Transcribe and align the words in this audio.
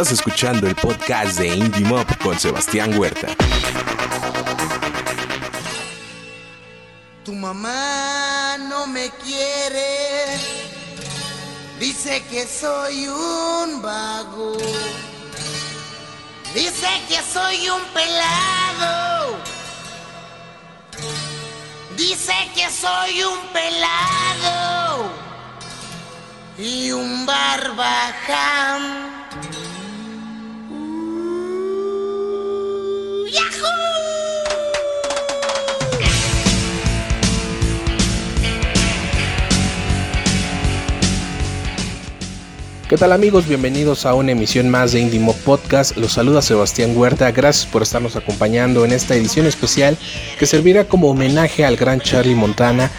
Estás 0.00 0.18
escuchando 0.18 0.66
el 0.66 0.74
podcast 0.76 1.38
de 1.38 1.48
Indie 1.48 1.84
Mob 1.84 2.06
con 2.22 2.38
Sebastián 2.38 2.98
Huerta. 2.98 3.36
Tu 7.22 7.34
mamá 7.34 8.56
no 8.60 8.86
me 8.86 9.10
quiere, 9.22 10.38
dice 11.78 12.22
que 12.30 12.46
soy 12.46 13.08
un 13.08 13.82
vago, 13.82 14.56
dice 16.54 16.88
que 17.06 17.20
soy 17.30 17.68
un 17.68 17.82
pelado, 17.92 19.36
dice 21.98 22.32
que 22.54 22.70
soy 22.70 23.22
un 23.22 23.38
pelado 23.52 25.10
y 26.56 26.90
un 26.90 27.26
barbaján. 27.26 29.19
¿Qué 42.88 42.96
tal 42.96 43.12
amigos? 43.12 43.46
Bienvenidos 43.46 44.04
a 44.04 44.14
una 44.14 44.32
emisión 44.32 44.68
más 44.68 44.90
de 44.90 45.00
Indie 45.00 45.20
Mob 45.20 45.36
Podcast. 45.36 45.96
Los 45.96 46.14
saluda 46.14 46.42
Sebastián 46.42 46.96
Huerta. 46.96 47.30
Gracias 47.30 47.70
por 47.70 47.82
estarnos 47.82 48.16
acompañando 48.16 48.84
en 48.84 48.90
esta 48.90 49.14
edición 49.14 49.46
especial 49.46 49.96
que 50.36 50.46
servirá 50.46 50.86
como 50.86 51.08
homenaje 51.08 51.64
al 51.64 51.76
gran 51.76 52.00
Charlie 52.00 52.34
Montana, 52.34 52.90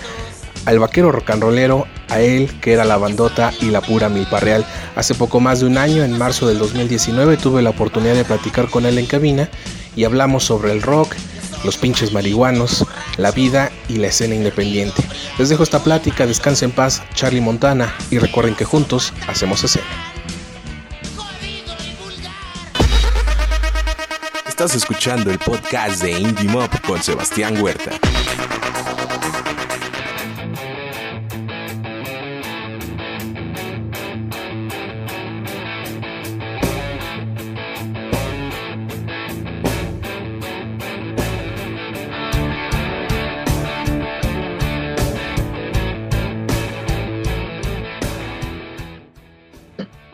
al 0.63 0.79
vaquero 0.79 1.11
rocanrolero, 1.11 1.87
a 2.07 2.21
él 2.21 2.57
que 2.61 2.71
era 2.71 2.85
la 2.85 2.95
bandota 2.95 3.51
y 3.59 3.65
la 3.65 3.81
pura 3.81 4.07
milpa 4.07 4.39
real. 4.39 4.65
Hace 4.95 5.13
poco 5.13 5.41
más 5.41 5.59
de 5.59 5.65
un 5.65 5.77
año, 5.77 6.05
en 6.05 6.17
marzo 6.17 6.47
del 6.47 6.59
2019, 6.59 7.35
tuve 7.35 7.61
la 7.61 7.71
oportunidad 7.71 8.15
de 8.15 8.23
platicar 8.23 8.69
con 8.69 8.85
él 8.85 8.97
en 8.97 9.07
cabina 9.07 9.49
y 9.95 10.03
hablamos 10.03 10.43
sobre 10.43 10.71
el 10.71 10.81
rock, 10.81 11.15
los 11.63 11.77
pinches 11.77 12.11
marihuanos, 12.11 12.85
la 13.17 13.31
vida 13.31 13.71
y 13.87 13.97
la 13.97 14.07
escena 14.07 14.35
independiente. 14.35 15.03
Les 15.37 15.49
dejo 15.49 15.63
esta 15.63 15.83
plática, 15.83 16.25
descansen 16.25 16.69
en 16.69 16.75
paz, 16.75 17.03
Charlie 17.13 17.41
Montana, 17.41 17.93
y 18.09 18.17
recuerden 18.17 18.55
que 18.55 18.65
juntos 18.65 19.13
hacemos 19.27 19.63
escena. 19.63 19.85
Estás 24.47 24.75
escuchando 24.75 25.31
el 25.31 25.39
podcast 25.39 26.03
de 26.03 26.19
Indie 26.19 26.47
Mob 26.47 26.69
con 26.85 27.01
Sebastián 27.01 27.59
Huerta. 27.61 27.91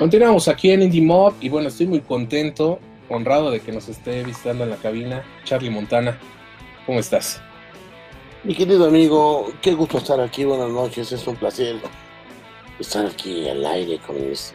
Continuamos 0.08 0.48
aquí 0.48 0.72
en 0.72 0.84
Indie 0.84 1.02
Mob 1.02 1.34
y 1.42 1.50
bueno, 1.50 1.68
estoy 1.68 1.86
muy 1.86 2.00
contento, 2.00 2.80
honrado 3.10 3.52
de 3.52 3.60
que 3.60 3.74
nos 3.74 3.90
esté 3.90 4.24
visitando 4.24 4.64
en 4.64 4.70
la 4.70 4.78
cabina 4.78 5.22
Charlie 5.44 5.70
Montana. 5.70 6.18
¿Cómo 6.86 6.98
estás? 6.98 7.42
Mi 8.46 8.56
querido 8.56 8.86
amigo, 8.86 9.52
qué 9.62 9.74
gusto 9.74 9.98
estar 9.98 10.22
aquí, 10.22 10.46
buenas 10.46 10.70
noches, 10.70 11.12
es 11.12 11.28
un 11.28 11.36
placer 11.36 11.76
estar 12.80 13.06
aquí 13.06 13.50
al 13.50 13.66
aire 13.66 14.00
con 14.08 14.30
mis 14.30 14.54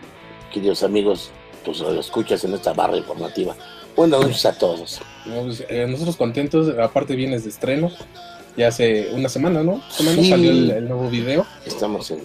queridos 0.55 0.83
amigos, 0.84 1.31
tus 1.66 1.83
escuchas 1.83 2.42
en 2.44 2.55
esta 2.55 2.72
barra 2.72 2.97
informativa. 2.97 3.55
Buenas 3.94 4.22
noches 4.22 4.47
a 4.47 4.56
todos. 4.56 5.03
No, 5.27 5.42
pues, 5.42 5.66
eh, 5.69 5.87
nosotros 5.87 6.16
contentos, 6.16 6.75
aparte 6.78 7.14
vienes 7.14 7.44
de 7.44 7.50
estreno, 7.50 7.91
ya 8.56 8.69
hace 8.69 9.10
una 9.12 9.28
semana, 9.28 9.62
¿no? 9.62 9.82
Semana 9.91 10.16
Sí. 10.22 10.31
salió 10.31 10.50
el, 10.50 10.71
el 10.71 10.88
nuevo 10.88 11.10
video. 11.10 11.44
Estamos 11.66 12.10
en, 12.10 12.21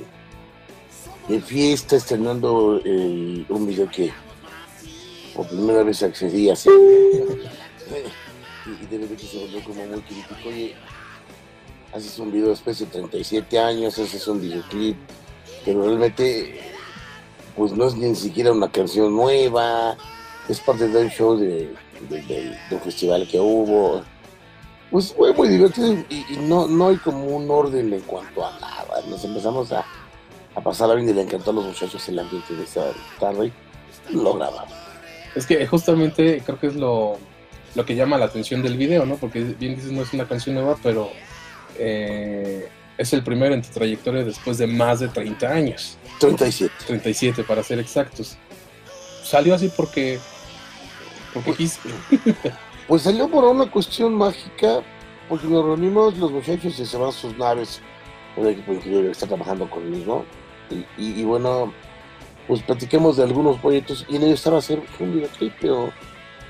en 1.29 1.41
fiesta 1.41 1.95
estrenando 1.95 2.79
el- 2.83 3.45
un 3.49 3.67
video 3.67 3.89
que 3.89 4.11
por 5.35 5.47
primera 5.47 5.83
vez 5.83 6.01
accedí 6.03 6.49
a 6.49 6.53
hacer. 6.53 6.73
y, 8.65 8.83
y 8.83 8.88
de 8.88 8.97
repente 8.99 9.25
se 9.25 9.39
volvió 9.39 9.63
como 9.63 9.85
muy 9.85 10.01
crítico. 10.01 10.35
Oye, 10.47 10.75
haces 11.93 12.17
un 12.19 12.31
video 12.31 12.49
después 12.49 12.79
de 12.79 12.85
37 12.88 13.59
años, 13.59 13.97
haces 13.97 14.27
un 14.27 14.41
videoclip, 14.41 14.97
pero 15.65 15.83
realmente 15.83 16.61
pues 17.55 17.71
no 17.71 17.88
es 17.88 17.95
ni 17.95 18.13
siquiera 18.15 18.51
una 18.51 18.71
canción 18.71 19.15
nueva, 19.15 19.97
es 20.47 20.59
parte 20.59 20.88
de 20.88 21.01
un 21.05 21.09
show 21.09 21.35
de, 21.38 21.73
de- 22.09 22.21
de- 22.23 22.57
de 22.69 22.75
un 22.75 22.81
festival 22.81 23.27
que 23.27 23.39
hubo. 23.39 24.03
Pues 24.91 25.11
fue 25.13 25.33
muy 25.33 25.49
divertido 25.49 25.94
y, 26.09 26.25
y 26.29 26.38
no, 26.44 26.67
no 26.67 26.88
hay 26.89 26.95
como 26.97 27.25
un 27.25 27.49
orden 27.51 27.91
en 27.91 27.99
cuanto 28.01 28.45
a 28.45 28.57
nada. 28.59 29.01
Nos 29.09 29.23
empezamos 29.25 29.71
a, 29.73 29.83
a 30.57 30.62
pasar 30.62 30.95
bien 30.95 31.07
y 31.07 31.13
le 31.13 31.22
encantó 31.22 31.51
a 31.51 31.53
los 31.53 31.66
muchachos 31.66 32.09
el 32.09 32.18
ambiente 32.18 32.56
de 32.56 32.63
esa 32.63 32.85
tarde 33.19 33.51
lo 34.12 34.34
grabamos. 34.34 34.73
Es 35.35 35.45
que 35.45 35.66
justamente 35.68 36.41
creo 36.44 36.59
que 36.59 36.68
es 36.68 36.75
lo, 36.75 37.18
lo 37.75 37.85
que 37.85 37.95
llama 37.95 38.18
la 38.18 38.25
atención 38.25 38.63
del 38.63 38.75
video, 38.75 39.06
¿no? 39.06 39.18
Porque 39.18 39.44
bien 39.44 39.75
dices, 39.75 39.91
no 39.91 40.01
es 40.01 40.13
una 40.13 40.28
canción 40.28 40.56
nueva, 40.56 40.75
pero 40.81 41.12
eh, 41.78 42.68
es 42.97 43.13
el 43.13 43.23
primero 43.23 43.53
en 43.53 43.62
tu 43.62 43.69
trayectoria 43.69 44.23
después 44.23 44.57
de 44.57 44.66
más 44.66 45.00
de 45.00 45.09
30 45.09 45.47
años. 45.47 45.97
37. 46.19 46.74
37 46.88 47.44
para 47.44 47.62
ser 47.62 47.79
exactos. 47.79 48.35
Salió 49.24 49.53
así 49.53 49.69
porque... 49.75 50.19
Porque 51.34 51.53
quise. 51.53 51.79
Pues 52.88 53.01
salió 53.01 53.28
por 53.28 53.44
una 53.44 53.69
cuestión 53.69 54.13
mágica, 54.13 54.81
porque 55.28 55.45
nos 55.47 55.66
reunimos 55.66 56.18
los 56.18 56.31
muchachos 56.31 56.79
y 56.79 56.85
se 56.85 56.95
van 56.95 57.09
a 57.09 57.12
sus 57.12 57.38
naves, 57.38 57.81
un 58.38 58.47
equipo 58.47 58.72
increíble 58.72 59.07
que 59.07 59.12
está 59.12 59.28
trabajando 59.28 59.69
conmigo. 59.69 60.24
Y, 60.69 60.75
y- 61.01 61.22
y 61.22 61.23
bueno, 61.23 61.73
pues 62.47 62.61
platicamos 62.63 63.17
de 63.17 63.23
algunos 63.23 63.57
proyectos 63.59 64.05
y 64.09 64.16
en 64.16 64.23
ellos 64.23 64.35
estaba 64.39 64.57
hacer 64.59 64.81
un 65.00 65.13
videoclip, 65.13 65.53
pero 65.61 65.91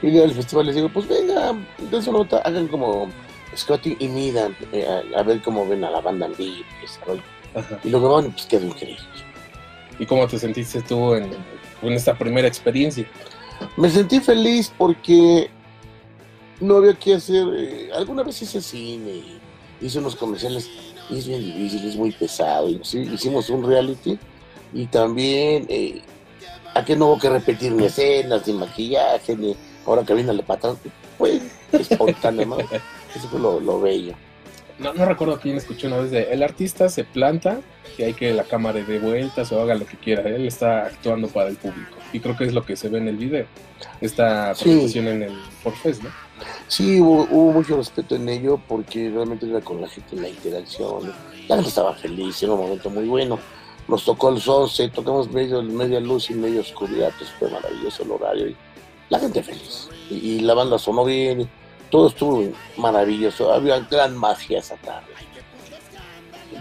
y 0.02 0.20
al 0.20 0.32
festival 0.32 0.68
les 0.68 0.76
digo, 0.76 0.90
pues 0.90 1.08
venga, 1.08 1.54
den 1.90 2.04
su 2.04 2.12
nota, 2.12 2.38
hagan 2.40 2.68
como 2.68 3.08
Scotty 3.56 3.98
y 4.00 4.08
Midan, 4.08 4.56
eh, 4.72 4.86
a, 5.16 5.20
a 5.20 5.24
ver 5.24 5.42
cómo 5.42 5.68
ven 5.68 5.84
a 5.84 5.90
la 5.90 6.02
banda 6.02 6.28
en 6.28 6.36
vivo, 6.36 6.64
y 7.84 7.90
lo 7.90 8.00
grabaron 8.00 8.28
y 8.28 8.30
pues 8.30 8.46
quedó 8.46 8.66
increíble. 8.68 9.02
¿Y 9.98 10.06
cómo 10.06 10.28
te 10.28 10.38
sentiste 10.38 10.82
tú 10.82 11.16
en, 11.16 11.32
en 11.82 11.94
esta 11.94 12.16
primera 12.16 12.48
experiencia? 12.48 13.08
Me 13.76 13.90
sentí 13.90 14.20
feliz 14.20 14.72
porque 14.78 15.50
no 16.60 16.78
había 16.78 16.94
que 16.94 17.16
hacer. 17.16 17.48
eh, 17.58 17.90
alguna 17.96 18.22
vez 18.22 18.40
hice 18.44 18.62
cine 18.62 19.10
y 19.10 19.40
hice 19.82 19.98
unos 19.98 20.16
comerciales 20.16 20.70
es 21.10 21.28
bien 21.28 21.42
difícil, 21.42 21.88
es 21.88 21.96
muy 21.96 22.12
pesado. 22.12 22.70
Hicimos 22.70 23.50
un 23.50 23.66
reality 23.66 24.18
y 24.74 24.86
también 24.88 25.66
eh, 25.70 26.02
aquí 26.74 26.96
no 26.96 27.08
hubo 27.08 27.20
que 27.20 27.30
repetir 27.30 27.72
ni 27.72 27.86
escenas, 27.86 28.46
ni 28.48 28.54
maquillaje, 28.54 29.36
ni 29.36 29.56
ahora 29.86 30.04
que 30.04 30.14
viene 30.14 30.34
la 30.34 30.44
patrón. 30.44 30.78
Fue 31.18 31.40
espontáneo, 31.72 32.46
¿no? 32.46 32.58
Eso 32.60 33.28
fue 33.32 33.40
lo, 33.40 33.60
lo 33.60 33.80
bello. 33.82 34.14
No, 34.80 34.94
no 34.94 35.06
recuerdo 35.06 35.40
quién 35.40 35.58
escuchó 35.58 35.88
una 35.88 35.98
vez 35.98 36.12
de 36.12 36.32
el 36.32 36.44
artista 36.44 36.88
se 36.90 37.04
planta 37.04 37.62
y 37.98 38.04
hay 38.04 38.14
que 38.14 38.32
la 38.34 38.44
cámara 38.44 38.80
dé 38.80 39.00
vueltas 39.00 39.52
o 39.52 39.60
haga 39.62 39.74
lo 39.74 39.88
que 39.88 39.98
quiera. 39.98 40.22
Él 40.30 40.46
está 40.46 40.86
actuando 40.86 41.28
para 41.30 41.50
el 41.50 41.56
público. 41.56 41.98
Y 42.14 42.20
creo 42.20 42.38
que 42.38 42.44
es 42.44 42.54
lo 42.54 42.64
que 42.64 42.76
se 42.76 42.88
ve 42.90 43.00
en 43.00 43.08
el 43.08 43.18
video. 43.18 43.48
Esta 44.02 44.54
Sí. 44.54 44.66
presentación 44.66 45.08
en 45.08 45.24
el 45.24 45.36
Forfest, 45.64 46.04
¿no? 46.04 46.10
Sí, 46.68 47.00
hubo, 47.00 47.26
mucho 47.52 47.78
respeto 47.78 48.16
en 48.16 48.28
ello 48.30 48.60
porque 48.68 49.10
realmente 49.10 49.50
era 49.50 49.62
con 49.62 49.82
la 49.82 49.88
gente 49.88 50.16
la 50.16 50.30
interacción. 50.30 51.14
La 51.48 51.56
gente 51.56 51.70
estaba 51.70 51.94
feliz, 51.94 52.42
era 52.44 52.54
un 52.54 52.62
momento 52.62 52.90
muy 52.90 53.06
bueno. 53.08 53.40
Nos 53.88 54.04
tocó 54.04 54.30
el 54.30 54.42
sunset, 54.42 54.92
tocamos 54.92 55.32
medio, 55.32 55.64
media 55.64 56.00
luz 56.00 56.30
y 56.30 56.34
media 56.34 56.60
oscuridad, 56.60 57.12
pues 57.18 57.30
fue 57.32 57.50
maravilloso 57.50 58.04
el 58.04 58.12
horario 58.12 58.48
y 58.50 58.56
la 59.10 59.20
gente 59.20 59.42
feliz. 59.42 59.90
Y, 60.10 60.16
y 60.16 60.40
la 60.42 60.54
banda 60.54 60.78
sonó 60.78 61.06
bien, 61.06 61.50
todo 61.90 62.10
estuvo 62.10 62.44
maravilloso. 62.76 63.54
Había 63.54 63.80
gran 63.80 64.16
magia 64.18 64.60
esa 64.60 64.76
tarde. 64.76 65.17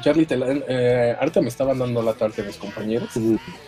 Charlie, 0.06 0.24
te 0.24 0.36
la- 0.36 0.46
eh, 0.68 1.16
ahorita 1.18 1.40
me 1.40 1.48
estaban 1.48 1.80
dando 1.80 2.00
la 2.00 2.12
tarde 2.12 2.44
mis 2.44 2.58
compañeros, 2.58 3.08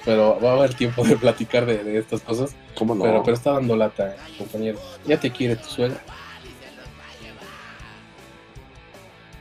pero 0.04 0.38
va 0.38 0.50
a 0.50 0.52
haber 0.52 0.72
tiempo 0.72 1.02
de 1.02 1.16
platicar 1.16 1.66
de, 1.66 1.82
de 1.82 1.98
estas 1.98 2.20
cosas. 2.20 2.54
¿Cómo 2.76 2.94
no? 2.94 3.02
Pero, 3.02 3.24
pero 3.24 3.36
está 3.36 3.54
dando 3.54 3.74
lata, 3.74 4.14
compañero. 4.38 4.78
Ya 5.04 5.18
te 5.18 5.32
quiere 5.32 5.56
tu 5.56 5.68
suegra. 5.68 6.00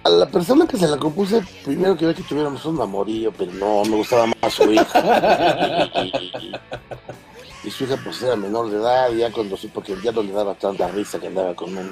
A 0.06 0.10
la 0.10 0.26
persona 0.28 0.66
que 0.66 0.76
se 0.76 0.88
la 0.88 0.98
compuse, 0.98 1.44
primero 1.64 1.96
quería 1.96 2.16
que 2.16 2.24
tuviéramos 2.24 2.66
un 2.66 2.82
amorío, 2.82 3.32
pero 3.32 3.52
no, 3.52 3.84
me 3.86 3.98
gustaba 3.98 4.26
más 4.26 4.52
su 4.52 4.64
hija. 4.74 5.92
y, 7.64 7.70
su 7.70 7.84
hija 7.84 8.00
pues 8.04 8.24
era 8.24 8.36
menor 8.36 8.72
de 8.72 8.78
edad, 8.78 9.12
y 9.12 9.18
ya 9.18 9.32
cuando 9.32 9.56
supo 9.56 9.84
que 9.84 9.96
ya 10.02 10.12
no 10.12 10.24
le 10.24 10.32
daba 10.32 10.56
tanta 10.56 10.88
risa 10.88 11.20
que 11.20 11.28
andaba 11.28 11.54
con 11.54 11.78
un 11.78 11.92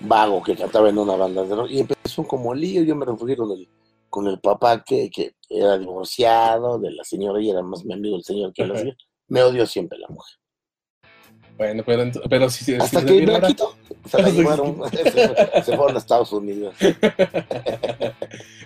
vago 0.00 0.42
que 0.42 0.56
cantaba 0.56 0.88
en 0.88 0.96
una 0.96 1.16
banda 1.16 1.44
de 1.44 1.54
rock, 1.54 1.70
y 1.70 1.80
empezó 1.80 2.26
como 2.26 2.54
lío, 2.54 2.82
yo 2.82 2.96
me 2.96 3.04
refugié 3.04 3.36
con 3.36 3.50
el, 3.50 3.68
con 4.12 4.26
el 4.26 4.38
papá 4.40 4.84
que, 4.84 5.08
que 5.10 5.36
era 5.48 5.78
divorciado 5.78 6.78
de 6.78 6.90
la 6.90 7.02
señora 7.02 7.40
y 7.40 7.48
era 7.48 7.62
más 7.62 7.82
mi 7.82 7.94
amigo 7.94 8.16
el 8.16 8.22
señor 8.22 8.52
que 8.52 8.66
lo 8.66 8.74
hacía. 8.74 8.94
Me 9.26 9.42
odió 9.42 9.66
siempre 9.66 9.98
la 9.98 10.06
mujer. 10.08 10.36
Bueno, 11.56 11.82
pero, 12.28 12.50
si, 12.50 12.64
si 12.64 12.74
Hasta 12.74 13.00
se 13.00 13.06
que 13.06 13.26
se 14.06 14.22
la 14.22 14.28
llevaron, 14.30 14.82
se, 14.92 15.62
se 15.62 15.76
fueron 15.76 15.96
a 15.96 15.98
Estados 15.98 16.30
Unidos. 16.32 16.76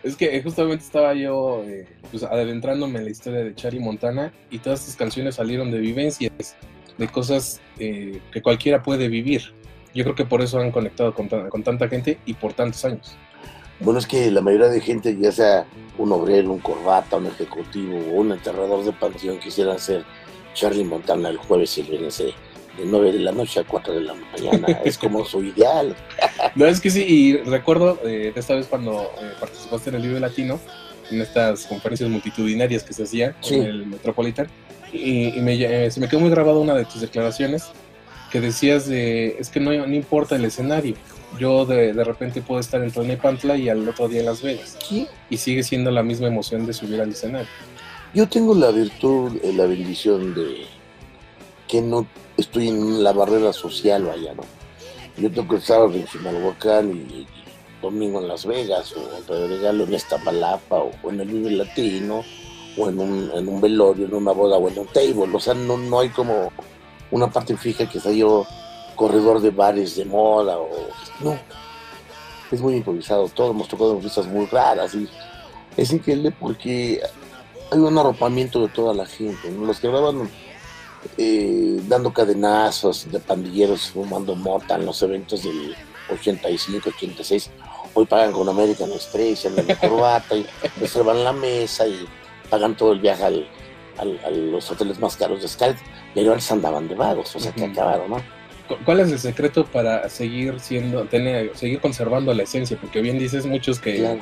Es 0.03 0.17
que 0.17 0.41
justamente 0.43 0.85
estaba 0.85 1.15
yo 1.15 1.63
eh, 1.65 1.87
pues, 2.11 2.23
adentrándome 2.23 2.99
en 2.99 3.05
la 3.05 3.11
historia 3.11 3.45
de 3.45 3.55
Charlie 3.55 3.81
Montana 3.81 4.33
y 4.51 4.59
todas 4.59 4.81
estas 4.81 4.97
canciones 4.97 5.37
salieron 5.37 5.71
de 5.71 5.79
vivencias, 5.79 6.57
de 6.97 7.09
cosas 7.09 7.61
eh, 7.79 8.21
que 8.33 8.43
cualquiera 8.43 8.83
puede 8.83 9.09
vivir. 9.09 9.53
Yo 9.95 10.05
creo 10.05 10.15
que 10.15 10.25
por 10.25 10.43
eso 10.43 10.61
han 10.61 10.71
conectado 10.71 11.13
con, 11.15 11.29
con 11.29 11.63
tanta 11.63 11.89
gente 11.89 12.19
y 12.25 12.35
por 12.35 12.53
tantos 12.53 12.85
años. 12.85 13.17
Bueno, 13.81 13.99
es 13.99 14.07
que 14.07 14.31
la 14.31 14.41
mayoría 14.41 14.69
de 14.69 14.81
gente, 14.81 15.17
ya 15.21 15.33
sea 15.33 15.67
un 15.99 16.13
obrero, 16.13 16.51
un 16.51 16.59
corbata, 16.61 17.17
un 17.17 17.27
ejecutivo 17.27 17.99
o 17.99 18.21
un 18.21 18.33
enterrador 18.33 18.85
de 18.85 18.93
panteón, 18.93 19.39
quisieran 19.39 19.79
ser 19.79 20.05
Charlie 20.55 20.85
Montana 20.85 21.29
el 21.29 21.37
jueves 21.37 21.77
y 21.77 21.83
el 21.83 21.87
viernes 21.89 22.19
de, 22.19 22.25
de 22.27 22.85
9 22.85 23.13
de 23.13 23.19
la 23.21 23.33
noche 23.33 23.61
a 23.61 23.65
4 23.65 23.95
de 23.95 24.01
la 24.01 24.15
mañana. 24.15 24.67
Es 24.85 24.97
como 24.97 25.25
su 25.25 25.43
ideal. 25.43 25.95
No, 26.55 26.67
es 26.67 26.81
que 26.81 26.91
sí, 26.91 27.05
y 27.07 27.37
recuerdo 27.39 27.99
eh, 28.05 28.33
de 28.35 28.41
esta 28.41 28.55
vez 28.55 28.67
cuando 28.67 29.03
eh, 29.21 29.33
participaste 29.39 29.91
en 29.91 29.97
el 29.97 30.03
Vive 30.03 30.21
Latino, 30.21 30.59
en 31.11 31.21
estas 31.21 31.67
conferencias 31.67 32.09
multitudinarias 32.11 32.83
que 32.83 32.93
se 32.93 33.03
hacían 33.05 33.35
Sí. 33.41 33.55
en 33.57 33.63
el 33.63 33.87
Metropolitan, 33.87 34.49
y, 34.93 35.37
y 35.37 35.41
me, 35.41 35.55
eh, 35.55 35.91
se 35.91 36.01
me 36.01 36.09
quedó 36.09 36.21
muy 36.21 36.31
grabada 36.31 36.59
una 36.59 36.75
de 36.75 36.85
tus 36.87 37.01
declaraciones 37.03 37.65
que 38.33 38.41
decías 38.41 38.89
de, 38.89 39.37
es 39.39 39.51
que 39.51 39.61
no, 39.61 39.71
no 39.87 39.95
importa 39.95 40.35
el 40.37 40.45
escenario, 40.45 40.95
yo 41.39 41.65
de, 41.67 41.93
de 41.93 42.05
repente 42.05 42.43
puedo 42.43 42.61
estar 42.61 42.83
en 42.83 42.91
Tlalnepantla 42.91 43.57
y 43.57 43.69
al 43.69 43.89
otro 43.89 44.09
día 44.09 44.21
en 44.21 44.27
Las 44.27 44.43
Vegas, 44.43 44.77
Sí. 44.89 45.07
y 45.31 45.37
sigue 45.37 45.63
siendo 45.63 45.91
la 45.91 46.03
misma 46.03 46.29
emoción 46.29 46.67
de 46.67 46.73
subir 46.73 47.01
al 47.01 47.11
escenario. 47.11 47.49
Yo 48.15 48.29
tengo 48.29 48.55
la 48.55 48.71
virtud, 48.71 49.33
eh, 49.43 49.53
la 49.53 49.67
bendición 49.67 50.35
de 50.35 50.65
que 51.69 51.83
no 51.83 52.07
estoy 52.37 52.69
en 52.69 53.03
la 53.03 53.13
barrera 53.13 53.53
social, 53.53 54.05
vaya, 54.05 54.35
¿no? 54.35 54.43
Yo 55.17 55.31
tengo 55.31 55.55
el 55.57 55.63
sábado 55.63 55.93
en 55.95 56.07
Chimalhuacán 56.07 56.91
y, 56.91 56.95
y 57.13 57.27
domingo 57.83 58.21
en 58.21 58.29
Las 58.29 58.47
Vegas, 58.47 58.93
o 58.93 59.17
en 59.17 59.25
Pedro 59.25 59.49
Regalo, 59.49 59.85
en 59.85 59.95
Iztapalapa, 59.95 60.77
o, 60.77 60.93
o 61.03 61.11
en 61.11 61.21
el 61.21 61.29
Vive 61.29 61.51
Latino, 61.51 62.23
o 62.79 62.89
en 62.89 62.99
un, 62.99 63.31
en 63.35 63.49
un 63.49 63.61
velorio, 63.61 64.07
en 64.07 64.15
una 64.15 64.33
boda, 64.33 64.57
o 64.59 64.69
en 64.69 64.79
un 64.79 64.87
table. 64.89 65.35
O 65.35 65.41
sea, 65.41 65.55
no, 65.55 65.77
no 65.77 66.01
hay 66.01 66.09
como 66.11 66.53
una 67.11 67.29
parte 67.31 67.57
fija 67.57 67.89
que 67.89 68.01
sea 68.01 68.13
yo 68.13 68.47
corredor 68.97 69.41
de 69.41 69.51
bares 69.51 69.95
de 69.97 70.05
moda, 70.05 70.59
o... 70.59 70.69
No, 71.21 71.39
es 72.51 72.61
muy 72.61 72.75
improvisado. 72.77 73.29
Todos 73.29 73.51
hemos 73.51 73.69
tocado 73.69 73.93
en 73.95 74.01
fiestas 74.01 74.27
muy 74.27 74.47
raras 74.47 74.95
y 74.95 75.09
es 75.77 75.93
increíble 75.93 76.33
porque 76.39 77.01
hay 77.71 77.79
un 77.79 77.97
arropamiento 77.99 78.61
de 78.63 78.69
toda 78.69 78.95
la 78.95 79.07
gente. 79.07 79.51
¿no? 79.51 79.67
Los 79.67 79.79
que 79.81 79.89
graban 79.89 80.29
eh, 81.19 81.81
dando 81.89 82.13
cadenazos 82.13 83.11
de 83.11 83.21
pandilleros 83.21 83.89
fumando 83.91 84.35
mota 84.35 84.77
en 84.77 84.87
los 84.87 85.01
eventos 85.03 85.43
del 85.43 85.75
85, 86.11 86.91
86, 86.97 87.51
hoy 87.95 88.07
pagan 88.07 88.33
con 88.33 88.49
American 88.49 88.91
Express, 88.93 89.45
en 89.47 89.57
la 89.67 89.75
corbata 89.79 90.37
y 90.37 90.47
reservan 90.81 91.25
la 91.25 91.33
mesa 91.33 91.87
y 91.87 92.07
pagan 92.49 92.77
todo 92.77 92.93
el 92.93 93.01
viaje 93.01 93.25
al- 93.25 93.49
al- 93.99 94.21
a 94.25 94.31
los 94.31 94.71
hoteles 94.71 94.99
más 95.01 95.17
caros 95.17 95.43
de 95.43 95.49
Sky, 95.49 95.75
pero 96.15 96.33
antes 96.33 96.51
andaban 96.53 96.87
de 96.87 96.95
vagos, 96.95 97.35
o 97.35 97.41
sea 97.41 97.53
que 97.53 97.65
acabaron, 97.65 98.11
¿no? 98.11 98.36
Cu- 98.69 98.77
¿Cuál 98.85 99.01
es 99.01 99.11
el 99.13 99.19
secreto 99.19 99.65
para 99.67 100.09
seguir 100.09 100.59
siendo, 100.61 101.05
tener, 101.05 101.57
seguir 101.57 101.81
conservando 101.81 102.33
la 102.35 102.43
esencia? 102.45 102.77
Porque 102.81 103.01
bien 103.01 103.19
dices 103.19 103.47
muchos 103.47 103.79
que, 103.79 103.97
Claro. 103.99 104.19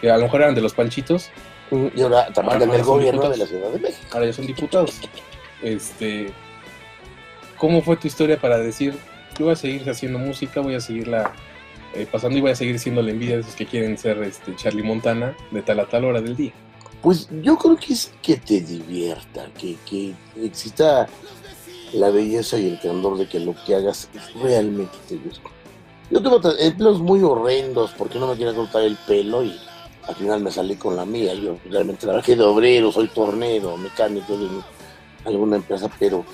que 0.00 0.10
a 0.10 0.16
lo 0.16 0.24
mejor 0.24 0.42
eran 0.42 0.54
de 0.54 0.60
los 0.60 0.72
panchitos, 0.74 1.30
Y 1.94 2.02
ahora 2.02 2.26
trabajan 2.34 2.62
en 2.62 2.68
Ahora 2.68 2.78
el 2.80 2.84
son 2.84 2.96
gobierno 2.98 3.22
de 3.22 3.28
diputados. 3.28 3.38
la 3.38 3.46
Ciudad 3.46 3.70
de 3.72 3.78
México. 3.78 4.06
ahora 4.12 4.26
ya 4.26 4.32
son 4.34 4.46
diputados. 4.46 5.00
Este, 5.62 6.30
¿Cómo 7.56 7.80
fue 7.82 7.96
tu 7.96 8.06
historia 8.08 8.36
para 8.38 8.58
decir, 8.58 8.94
yo 9.38 9.46
voy 9.46 9.52
a 9.54 9.56
seguir 9.56 9.88
haciendo 9.88 10.18
música, 10.18 10.60
voy 10.60 10.74
a 10.74 10.80
seguirla 10.80 11.32
eh, 11.94 12.06
pasando 12.10 12.36
y 12.36 12.40
voy 12.40 12.50
a 12.50 12.56
seguir 12.56 12.78
siendo 12.78 13.00
la 13.02 13.10
envidia 13.10 13.36
de 13.36 13.40
esos 13.42 13.54
que 13.54 13.66
quieren 13.66 13.96
ser 13.96 14.22
este, 14.22 14.54
Charlie 14.56 14.82
Montana 14.82 15.34
de 15.50 15.62
tal 15.62 15.80
a 15.80 15.86
tal 15.86 16.04
hora 16.04 16.20
del 16.20 16.36
día? 16.36 16.52
Pues 17.02 17.28
yo 17.42 17.56
creo 17.56 17.76
que 17.76 17.92
es 17.94 18.12
que 18.22 18.36
te 18.36 18.60
divierta, 18.60 19.46
que, 19.58 19.76
que 19.88 20.12
exista 20.42 21.06
la 21.92 22.10
belleza 22.10 22.58
y 22.58 22.68
el 22.68 22.80
candor 22.80 23.18
de 23.18 23.26
que 23.26 23.40
lo 23.40 23.54
que 23.64 23.74
hagas 23.74 24.08
realmente 24.42 24.96
te 25.08 25.16
gusta. 25.16 25.48
Yo 26.10 26.22
tengo 26.22 26.40
empleos 26.58 27.00
muy 27.00 27.22
horrendos 27.22 27.92
porque 27.96 28.18
no 28.18 28.26
me 28.26 28.36
quería 28.36 28.54
cortar 28.54 28.82
el 28.82 28.96
pelo 29.06 29.42
y 29.44 29.58
al 30.06 30.14
final 30.14 30.40
me 30.40 30.50
salí 30.50 30.76
con 30.76 30.96
la 30.96 31.04
mía. 31.04 31.34
Yo 31.34 31.56
realmente 31.70 32.06
trabajé 32.06 32.36
de 32.36 32.42
obrero, 32.42 32.92
soy 32.92 33.08
tornero, 33.08 33.76
mecánico 33.76 34.36
de 34.36 34.48
alguna 35.24 35.56
empresa, 35.56 35.90
pero 35.98 36.24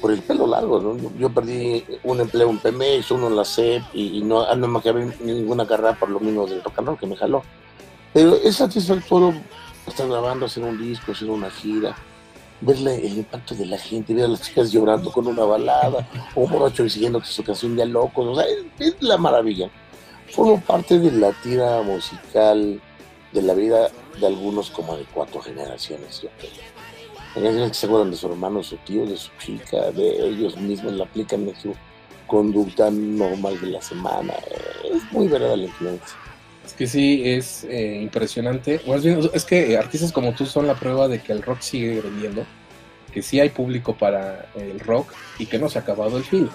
por 0.00 0.12
el 0.12 0.22
pelo 0.22 0.46
largo, 0.46 0.80
¿no? 0.80 0.96
Yo, 0.96 1.10
yo 1.18 1.30
perdí 1.30 1.84
un 2.04 2.20
empleo 2.20 2.50
en 2.50 2.58
Pemex, 2.58 3.10
uno 3.10 3.28
en 3.28 3.36
la 3.36 3.44
CEP 3.44 3.82
y, 3.94 4.18
y 4.18 4.22
no, 4.22 4.42
ah, 4.42 4.54
no 4.54 4.68
me 4.68 4.78
acabé 4.78 5.12
ninguna 5.20 5.66
carrera 5.66 5.98
por 5.98 6.10
lo 6.10 6.20
mismo 6.20 6.46
del 6.46 6.62
rock 6.62 6.78
and 6.78 6.98
que 6.98 7.06
me 7.06 7.16
jaló. 7.16 7.42
Pero 8.12 8.36
es 8.36 8.56
satisfactorio 8.56 9.34
estar 9.86 10.08
grabando, 10.08 10.46
hacer 10.46 10.62
un 10.62 10.78
disco, 10.78 11.12
hacer 11.12 11.30
una 11.30 11.50
gira, 11.50 11.96
ver 12.60 12.80
la- 12.80 12.94
el 12.94 13.18
impacto 13.18 13.54
de 13.54 13.66
la 13.66 13.78
gente, 13.78 14.14
ver 14.14 14.24
a 14.24 14.28
las 14.28 14.42
chicas 14.42 14.70
llorando 14.72 15.12
con 15.12 15.26
una 15.26 15.44
balada, 15.44 16.08
o 16.34 16.42
un 16.42 16.50
borracho 16.50 16.84
exigiéndote 16.84 17.26
su 17.26 17.44
canción 17.44 17.76
de 17.76 17.86
locos, 17.86 18.26
o 18.26 18.34
sea, 18.34 18.44
es, 18.78 18.94
la 19.00 19.16
maravilla. 19.16 19.70
Formo 20.30 20.60
parte 20.60 20.98
de 20.98 21.12
la 21.12 21.32
tira 21.42 21.82
musical 21.82 22.80
de 23.32 23.42
la 23.42 23.54
vida 23.54 23.88
de 24.18 24.26
algunos 24.26 24.70
como 24.70 24.96
de 24.96 25.04
cuatro 25.12 25.40
generaciones, 25.40 26.22
yo 26.22 26.28
creo. 26.38 26.50
Generaciones 27.34 27.68
que 27.70 27.74
se 27.74 27.86
acuerdan 27.86 28.10
de 28.10 28.16
su 28.16 28.26
hermano, 28.28 28.62
su 28.62 28.76
tío, 28.78 29.04
de 29.06 29.16
su 29.16 29.30
chica, 29.38 29.90
de 29.92 30.26
ellos 30.28 30.56
mismos, 30.56 30.94
la 30.94 31.04
aplican 31.04 31.46
en 31.48 31.54
su 31.60 31.74
conducta 32.26 32.90
normal 32.90 33.60
de 33.60 33.66
la 33.68 33.82
semana. 33.82 34.32
Es 34.84 35.12
muy 35.12 35.28
verdad 35.28 35.54
la 35.56 35.64
influencia. 35.64 36.16
Es 36.66 36.74
que 36.74 36.88
sí, 36.88 37.22
es 37.24 37.62
eh, 37.64 38.00
impresionante. 38.02 38.80
Más 38.88 39.04
bien, 39.04 39.20
es 39.32 39.44
que 39.44 39.72
eh, 39.72 39.78
artistas 39.78 40.10
como 40.10 40.34
tú 40.34 40.46
son 40.46 40.66
la 40.66 40.74
prueba 40.74 41.06
de 41.06 41.22
que 41.22 41.32
el 41.32 41.42
rock 41.42 41.60
sigue 41.60 42.00
vendiendo, 42.00 42.44
que 43.12 43.22
sí 43.22 43.38
hay 43.38 43.50
público 43.50 43.96
para 43.96 44.50
el 44.56 44.80
rock 44.80 45.12
y 45.38 45.46
que 45.46 45.60
no 45.60 45.68
se 45.68 45.78
ha 45.78 45.82
acabado 45.82 46.18
el 46.18 46.24
fin. 46.24 46.50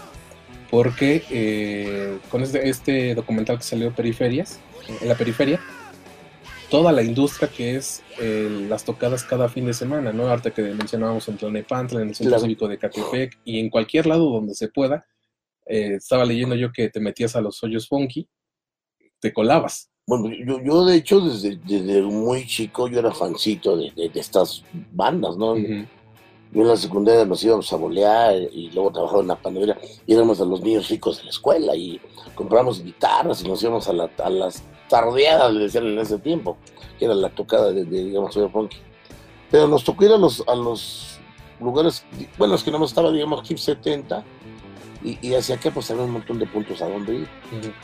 Porque 0.69 1.23
eh, 1.29 2.19
con 2.29 2.43
este, 2.43 2.67
este 2.67 3.15
documental 3.15 3.57
que 3.57 3.63
salió 3.63 3.95
Periferias, 3.95 4.59
en 5.01 5.07
la 5.07 5.15
periferia, 5.15 5.61
toda 6.69 6.91
la 6.91 7.03
industria 7.03 7.49
que 7.49 7.77
es 7.77 8.03
eh, 8.19 8.65
las 8.67 8.83
tocadas 8.83 9.23
cada 9.23 9.47
fin 9.47 9.65
de 9.65 9.73
semana, 9.73 10.11
¿no? 10.11 10.27
Ahorita 10.27 10.51
que 10.51 10.61
mencionábamos 10.61 11.27
en 11.29 11.37
Tlalnepantla, 11.37 12.01
en 12.01 12.09
el 12.09 12.15
Centro 12.15 12.31
Claro. 12.31 12.43
Cívico 12.43 12.67
de 12.67 12.77
Catepec 12.77 13.39
y 13.45 13.59
en 13.59 13.69
cualquier 13.69 14.07
lado 14.07 14.29
donde 14.29 14.55
se 14.55 14.67
pueda. 14.67 15.05
estaba 15.65 16.25
leyendo 16.25 16.55
yo 16.55 16.74
que 16.74 16.89
te 16.89 17.00
metías 17.00 17.38
a 17.38 17.41
los 17.41 17.63
hoyos 17.63 17.88
funky, 17.88 18.27
te 19.21 19.31
colabas. 19.31 19.90
Bueno, 20.08 20.29
yo, 20.46 20.60
yo 20.62 20.86
de 20.86 20.96
hecho 20.98 21.22
desde, 21.22 21.55
desde 21.58 22.01
muy 22.01 22.46
chico 22.48 22.88
yo 22.88 23.00
era 23.00 23.12
fancito 23.12 23.77
de, 23.77 23.91
de- 23.96 24.10
de 24.10 24.20
estas 24.20 24.63
bandas, 24.91 25.38
¿no? 25.38 25.53
Ujú. 25.53 25.86
Yo 26.53 26.62
en 26.63 26.67
la 26.67 26.75
secundaria 26.75 27.24
nos 27.24 27.41
íbamos 27.46 27.72
a 27.72 27.77
bolear 27.77 28.36
y 28.51 28.70
luego 28.72 28.91
trabajaba 28.91 29.22
en 29.22 29.27
la 29.29 29.41
panadería 29.41 29.77
y 30.05 30.13
éramos 30.13 30.41
a 30.41 30.46
los 30.46 30.60
niños 30.62 30.89
ricos 30.89 31.17
de 31.20 31.24
la 31.25 31.29
escuela 31.29 31.75
y 31.75 32.01
compramos 32.36 32.84
guitarras 32.84 33.41
y 33.41 33.48
nos 33.48 33.62
íbamos 33.63 33.88
a, 33.88 33.93
la- 33.93 34.10
a 34.22 34.29
las 34.29 34.62
tardeadas, 34.89 35.53
le 35.53 35.62
decían 35.62 35.86
en 35.88 36.00
ese 36.00 36.17
tiempo, 36.17 36.58
que 37.00 37.05
era 37.05 37.13
la 37.13 37.29
tocada 37.29 37.72
de, 37.72 37.86
de, 37.86 38.03
digamos, 38.03 38.36
de 38.36 38.50
funky. 38.50 38.77
Pero 39.50 39.67
nos 39.67 39.84
tocó 39.86 40.03
ir 40.03 40.12
a 40.12 40.17
los, 40.17 40.43
a 40.48 40.55
los 40.55 41.20
lugares, 41.62 42.03
bueno, 42.38 42.55
es 42.55 42.63
que 42.63 42.72
no 42.72 42.84
estaba, 42.84 43.12
digamos, 43.12 43.50
Hip 43.50 43.58
70 43.58 44.25
y, 45.03 45.17
y 45.22 45.34
hacia 45.36 45.55
acá 45.55 45.72
pues 45.72 45.89
había 45.91 46.03
un 46.03 46.12
montón 46.12 46.39
de 46.39 46.46
puntos 46.48 46.81
a 46.81 46.88
donde 46.88 47.13
ir. 47.15 47.27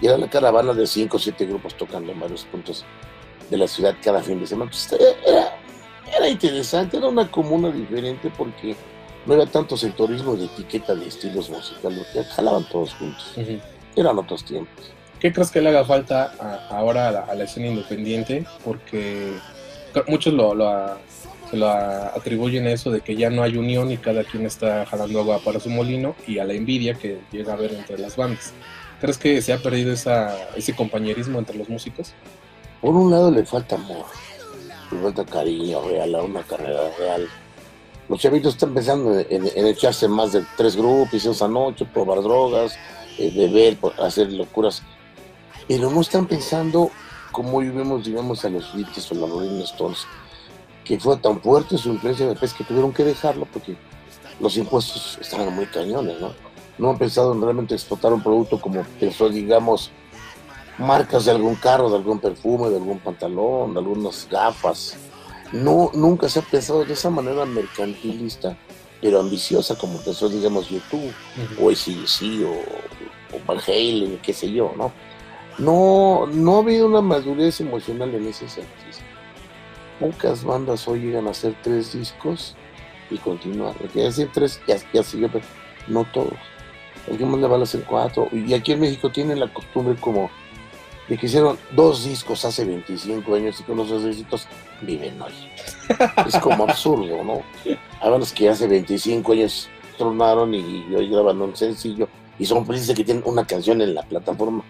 Y 0.02 0.06
era 0.08 0.18
la 0.18 0.30
caravana 0.30 0.74
de 0.74 0.86
cinco 0.88 1.18
o 1.18 1.20
siete 1.20 1.46
grupos 1.46 1.76
tocando 1.76 2.12
en 2.12 2.20
varios 2.20 2.44
puntos 2.46 2.86
de 3.50 3.58
la 3.58 3.68
ciudad 3.68 3.96
cada 4.04 4.22
fin 4.22 4.40
de 4.40 4.48
semana. 4.48 4.72
Entonces, 4.72 5.16
era, 5.26 5.58
era 6.18 6.30
interesante, 6.30 6.98
era 6.98 7.08
una 7.08 7.30
comuna 7.30 7.70
diferente 7.72 8.32
porque 8.38 8.76
no 9.26 9.34
era 9.34 9.46
tanto 9.46 9.76
sectorismo 9.76 10.36
de 10.36 10.46
etiqueta 10.46 10.96
de 10.96 11.08
estilos 11.08 11.50
musicales, 11.50 12.06
que 12.14 12.24
jalaban 12.24 12.68
todos 12.70 12.94
juntos. 12.96 13.34
Eran 13.96 14.18
otros 14.18 14.44
tiempos. 14.46 14.92
¿Qué 15.20 15.34
crees 15.34 15.50
que 15.50 15.60
le 15.62 15.70
haga 15.70 15.84
falta 15.84 16.32
a- 16.40 16.78
ahora 16.78 17.08
a 17.08 17.12
la, 17.12 17.20
a 17.22 17.34
la 17.36 17.44
escena 17.46 17.68
independiente? 17.68 18.46
Porque 18.64 19.34
muchos 20.08 20.34
lo, 20.34 20.54
lo 20.54 20.98
se 21.50 21.58
lo 21.58 21.68
a- 21.68 22.08
atribuyen 22.10 22.66
a 22.68 22.72
eso 22.72 22.92
de 22.92 23.02
que 23.02 23.16
ya 23.16 23.30
no 23.30 23.44
hay 23.44 23.58
unión 23.58 23.92
y 23.92 23.98
cada 23.98 24.24
quien 24.24 24.46
está 24.46 24.86
jalando 24.86 25.20
agua 25.22 25.40
para 25.44 25.60
su 25.60 25.70
molino 25.70 26.16
y 26.28 26.40
a 26.40 26.46
la 26.46 26.54
envidia 26.54 26.94
que 26.96 27.20
llega 27.32 27.54
a 27.54 27.56
haber 27.56 27.74
entre 27.74 27.98
las 27.98 28.16
bandas. 28.16 28.54
¿Crees 29.00 29.18
que 29.18 29.42
se 29.42 29.54
ha 29.54 29.58
perdido 29.60 29.94
esa, 29.94 30.36
ese 30.56 30.76
compañerismo 30.76 31.40
entre 31.40 31.58
los 31.58 31.70
músicos? 31.70 32.14
Por 32.82 32.96
un 32.96 33.12
lado 33.12 33.32
le 33.32 33.46
falta 33.46 33.76
amor, 33.76 34.06
le 34.92 35.00
falta 35.02 35.26
cariño 35.26 35.82
real 35.88 36.16
a 36.16 36.24
una 36.24 36.42
carrera 36.44 36.82
real. 36.98 37.28
Los 38.10 38.20
chavitos 38.22 38.54
están 38.54 38.74
pensando 38.74 39.20
en, 39.20 39.48
en- 39.56 39.68
echarse 39.68 40.08
más 40.08 40.32
de 40.32 40.44
tres 40.56 40.76
grupos, 40.76 41.26
esa 41.26 41.48
noche, 41.48 41.86
probar 41.86 42.22
drogas, 42.22 42.78
eh, 43.20 43.32
beber, 43.36 43.78
hacer 44.02 44.32
locuras. 44.32 44.82
Pero 45.68 45.92
no 45.92 46.02
están 46.02 46.26
pensando 46.26 46.90
como 47.32 47.58
hoy 47.58 47.70
vemos, 47.70 48.06
digamos, 48.06 48.44
a 48.46 48.50
los 48.50 48.74
Beatles 48.74 49.12
o 49.12 49.16
los 49.16 49.30
Rolling 49.30 49.62
Stones, 49.64 50.06
que 50.88 51.00
fue 51.00 51.18
tan 51.18 51.42
fuerte 51.42 51.78
su 51.78 51.90
influencia 51.90 52.28
después 52.28 52.54
que 52.54 52.64
tuvieron 52.64 52.94
que 52.94 53.04
dejarlo 53.04 53.46
porque 53.52 53.76
los 54.40 54.56
impuestos 54.58 55.18
estaban 55.20 55.54
muy 55.54 55.66
cañones, 55.66 56.20
¿no? 56.20 56.32
no 56.78 56.92
han 56.92 56.98
pensado 56.98 57.34
en 57.34 57.42
realmente 57.42 57.74
explotar 57.74 58.14
un 58.14 58.22
producto 58.22 58.60
como 58.60 58.84
pensó, 59.00 59.30
digamos, 59.30 59.92
marcas 60.78 61.26
de 61.26 61.32
algún 61.32 61.56
carro, 61.56 61.90
de 61.90 61.98
algún 61.98 62.20
perfume, 62.20 62.70
de 62.70 62.78
algún 62.78 63.00
pantalón, 63.00 63.74
de 63.74 63.80
algunas 63.80 64.28
gafas. 64.30 64.98
No, 65.52 65.92
nunca 65.94 66.30
se 66.30 66.40
ha 66.40 66.42
pensado 66.44 66.86
de 66.86 66.94
esa 66.94 67.10
manera 67.10 67.46
mercantilista, 67.46 68.58
pero 69.02 69.20
ambiciosa 69.20 69.76
como 69.78 70.00
pensó, 70.00 70.30
digamos, 70.30 70.70
YouTube, 70.70 71.14
o 71.60 71.70
ACDC, 71.70 72.46
o, 72.46 73.36
o 73.36 73.40
Van 73.46 73.60
Halen, 73.66 74.20
qué 74.22 74.34
sé 74.34 74.52
yo, 74.52 74.74
¿no? 74.78 74.92
No, 75.58 76.28
no 76.28 76.58
ha 76.58 76.60
habido 76.60 76.86
una 76.86 77.02
madurez 77.02 77.60
emocional 77.62 78.14
en 78.14 78.28
ese 78.28 78.48
sentido. 78.48 78.87
Pocas 80.00 80.44
bandas 80.44 80.88
hoy 80.88 81.00
llegan 81.00 81.28
a 81.28 81.32
hacer 81.32 81.56
tres 81.64 81.94
discos 81.94 82.56
y 83.10 83.18
continuar. 83.18 83.74
Porque 83.76 84.02
decir 84.02 84.30
tres, 84.34 84.62
ya, 84.68 84.78
ya 84.94 85.04
siguió, 85.04 85.30
pero 85.32 85.46
no 85.88 86.06
todos. 86.06 86.34
Alguien 87.10 87.32
más 87.32 87.40
le 87.40 87.48
vale 87.48 87.64
hacer 87.64 87.84
cuatro. 87.84 88.28
Y 88.32 88.54
aquí 88.54 88.74
en 88.74 88.82
México 88.82 89.12
tienen 89.12 89.40
la 89.40 89.52
costumbre 89.52 89.96
como 90.00 90.30
de 91.08 91.18
que 91.18 91.26
hicieron 91.26 91.58
dos 91.72 92.04
discos 92.04 92.44
hace 92.44 92.66
25 92.66 93.34
años 93.34 93.60
y 93.60 93.64
con 93.64 93.78
los 93.78 93.90
dos 93.90 94.04
éxitos 94.04 94.48
viven 94.82 95.22
hoy. 95.22 95.32
Es 96.28 96.38
como 96.40 96.66
absurdo, 96.66 97.24
¿no? 97.24 97.42
Hay 97.66 98.12
bandas 98.12 98.34
que 98.34 98.50
hace 98.50 98.68
25 98.68 99.32
años 99.32 99.70
tronaron 99.98 100.54
y 100.54 100.84
hoy 100.94 101.10
graban 101.10 101.42
un 101.42 101.56
sencillo 101.56 102.10
y 102.38 102.46
son 102.46 102.66
felices 102.66 102.96
que 102.96 103.04
tienen 103.04 103.24
una 103.26 103.46
canción 103.46 103.82
en 103.82 103.96
la 103.96 104.04
plataforma. 104.04 104.64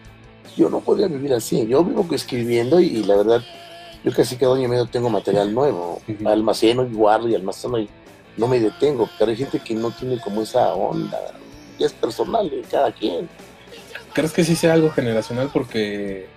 Yo 0.56 0.70
no 0.70 0.80
podría 0.80 1.08
vivir 1.08 1.34
así. 1.34 1.66
Yo 1.68 1.84
vivo 1.84 2.06
escribiendo 2.12 2.80
y, 2.80 2.86
y 2.88 3.04
la 3.04 3.18
verdad, 3.18 3.42
yo 4.04 4.14
casi 4.14 4.36
cada 4.38 4.56
año 4.56 4.66
y 4.66 4.68
medio 4.68 4.86
tengo 4.86 5.10
material 5.10 5.54
nuevo. 5.54 6.02
Almaceno 6.26 6.86
y 6.86 6.94
guardo 6.94 7.28
y 7.28 7.36
almaceno 7.36 7.80
y 7.80 7.90
no 8.38 8.48
me 8.48 8.60
detengo. 8.60 9.10
Pero 9.18 9.32
hay 9.32 9.38
gente 9.38 9.60
que 9.60 9.74
no 9.74 9.92
tiene 9.92 10.20
como 10.20 10.42
esa 10.42 10.74
onda. 10.74 11.20
Y 11.78 11.84
es 11.84 11.94
personal 11.94 12.50
de 12.50 12.62
cada 12.62 12.92
quien. 12.92 13.30
¿Crees 14.14 14.34
que 14.34 14.44
sí 14.44 14.56
sea 14.56 14.74
algo 14.74 14.90
generacional? 14.90 15.50
Porque 15.54 16.28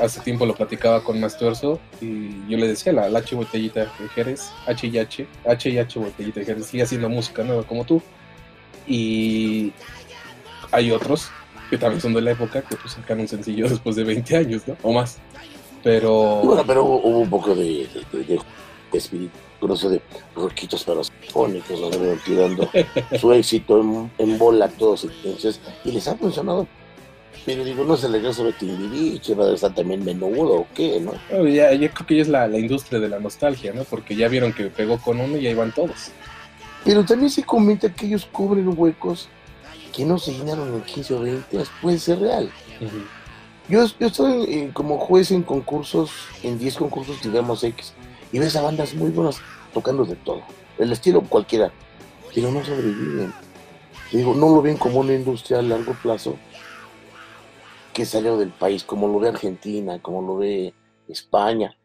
hace 0.00 0.20
tiempo 0.20 0.46
lo 0.46 0.54
platicaba 0.54 1.04
con 1.04 1.20
Mastuerzo 1.20 1.78
y 2.00 2.48
yo 2.48 2.56
le 2.56 2.66
decía, 2.68 2.94
la, 2.94 3.10
la 3.10 3.18
H 3.18 3.34
Botellita 3.34 3.80
de 3.80 4.08
Jerez, 4.14 4.50
H 4.66 4.86
y 4.86 4.98
H, 4.98 5.26
H 5.46 5.68
y 5.68 5.78
H 5.78 5.98
Botellita 5.98 6.40
de 6.40 6.46
Jerez, 6.46 6.66
sigue 6.66 6.82
haciendo 6.84 7.10
música 7.10 7.44
nueva 7.44 7.62
como 7.64 7.84
tú. 7.84 8.00
Y 8.86 9.72
hay 10.72 10.90
otros 10.90 11.28
que 11.68 11.76
también 11.76 12.00
son 12.00 12.14
de 12.14 12.22
la 12.22 12.30
época 12.30 12.62
que 12.62 12.76
pues 12.76 12.94
sacan 12.94 13.20
un 13.20 13.28
sencillo 13.28 13.68
después 13.68 13.96
de 13.96 14.04
20 14.04 14.36
años, 14.36 14.62
¿no? 14.66 14.76
O 14.82 14.92
más. 14.92 15.18
Pero... 15.86 16.40
Bueno, 16.42 16.64
pero 16.66 16.84
hubo, 16.84 16.96
hubo 16.96 17.18
un 17.20 17.30
poco 17.30 17.54
de, 17.54 17.86
de, 18.12 18.24
de, 18.24 18.40
de 18.90 18.98
espíritu, 18.98 19.38
grosso 19.60 19.88
de 19.88 20.02
roquitos 20.34 20.82
para 20.82 20.96
los 20.96 21.12
fónicos, 21.30 21.80
donde 21.80 22.16
tirando 22.24 22.68
su 23.20 23.32
éxito 23.32 23.80
en, 23.80 24.10
en 24.18 24.36
bola 24.36 24.64
a 24.64 24.68
todos. 24.68 25.04
Entonces, 25.04 25.60
y 25.84 25.92
les 25.92 26.08
ha 26.08 26.16
funcionado. 26.16 26.66
Pero 27.44 27.62
digo, 27.62 27.84
no 27.84 27.96
se 27.96 28.08
le 28.08 28.18
regreso 28.18 28.42
de 28.42 28.54
Timbiriche, 28.54 29.36
va 29.36 29.44
a 29.44 29.54
estar 29.54 29.72
también 29.72 30.04
menudo 30.04 30.54
o 30.54 30.66
qué, 30.74 30.98
¿no? 30.98 31.12
No, 31.30 31.46
ya, 31.46 31.72
ya 31.72 31.88
creo 31.92 32.04
que 32.04 32.16
ya 32.16 32.22
es 32.22 32.28
la, 32.28 32.48
la 32.48 32.58
industria 32.58 32.98
de 32.98 33.08
la 33.08 33.20
nostalgia, 33.20 33.72
¿no? 33.72 33.84
Porque 33.84 34.16
ya 34.16 34.26
vieron 34.26 34.52
que 34.52 34.64
pegó 34.64 34.98
con 34.98 35.20
uno 35.20 35.36
y 35.36 35.46
ahí 35.46 35.54
van 35.54 35.70
todos. 35.70 36.10
Pero 36.84 37.04
también 37.04 37.30
se 37.30 37.44
comenta 37.44 37.94
que 37.94 38.06
ellos 38.06 38.26
cubren 38.32 38.76
huecos 38.76 39.28
que 39.94 40.04
no 40.04 40.18
se 40.18 40.32
llenaron 40.32 40.74
en 40.74 40.82
15 40.82 41.14
o 41.14 41.20
20 41.20 41.56
años. 41.56 41.70
Puede 41.80 42.00
ser 42.00 42.18
real. 42.18 42.50
Yo, 43.68 43.82
estoy 43.82 44.44
eh, 44.44 44.70
como 44.72 44.96
juez 44.98 45.32
en 45.32 45.42
concursos, 45.42 46.12
en 46.44 46.56
10 46.56 46.76
concursos, 46.76 47.20
digamos 47.20 47.64
X, 47.64 47.94
y 48.30 48.38
ves 48.38 48.54
a 48.54 48.62
bandas 48.62 48.94
muy 48.94 49.10
buenas 49.10 49.38
tocando 49.74 50.04
de 50.04 50.14
todo, 50.14 50.42
el 50.78 50.92
estilo 50.92 51.20
cualquiera, 51.22 51.72
pero 52.32 52.52
no 52.52 52.64
sobreviven. 52.64 53.32
Digo, 54.12 54.34
no 54.34 54.50
lo 54.50 54.62
ven 54.62 54.76
como 54.76 55.00
una 55.00 55.14
industria 55.14 55.58
a 55.58 55.62
largo 55.62 55.94
plazo 56.00 56.36
que 57.92 58.06
salió 58.06 58.36
del 58.36 58.50
país, 58.50 58.84
como 58.84 59.08
lo 59.08 59.18
ve 59.18 59.30
Argentina, 59.30 60.00
como 60.00 60.22
lo 60.22 60.36
ve 60.36 60.72
España, 61.08 61.76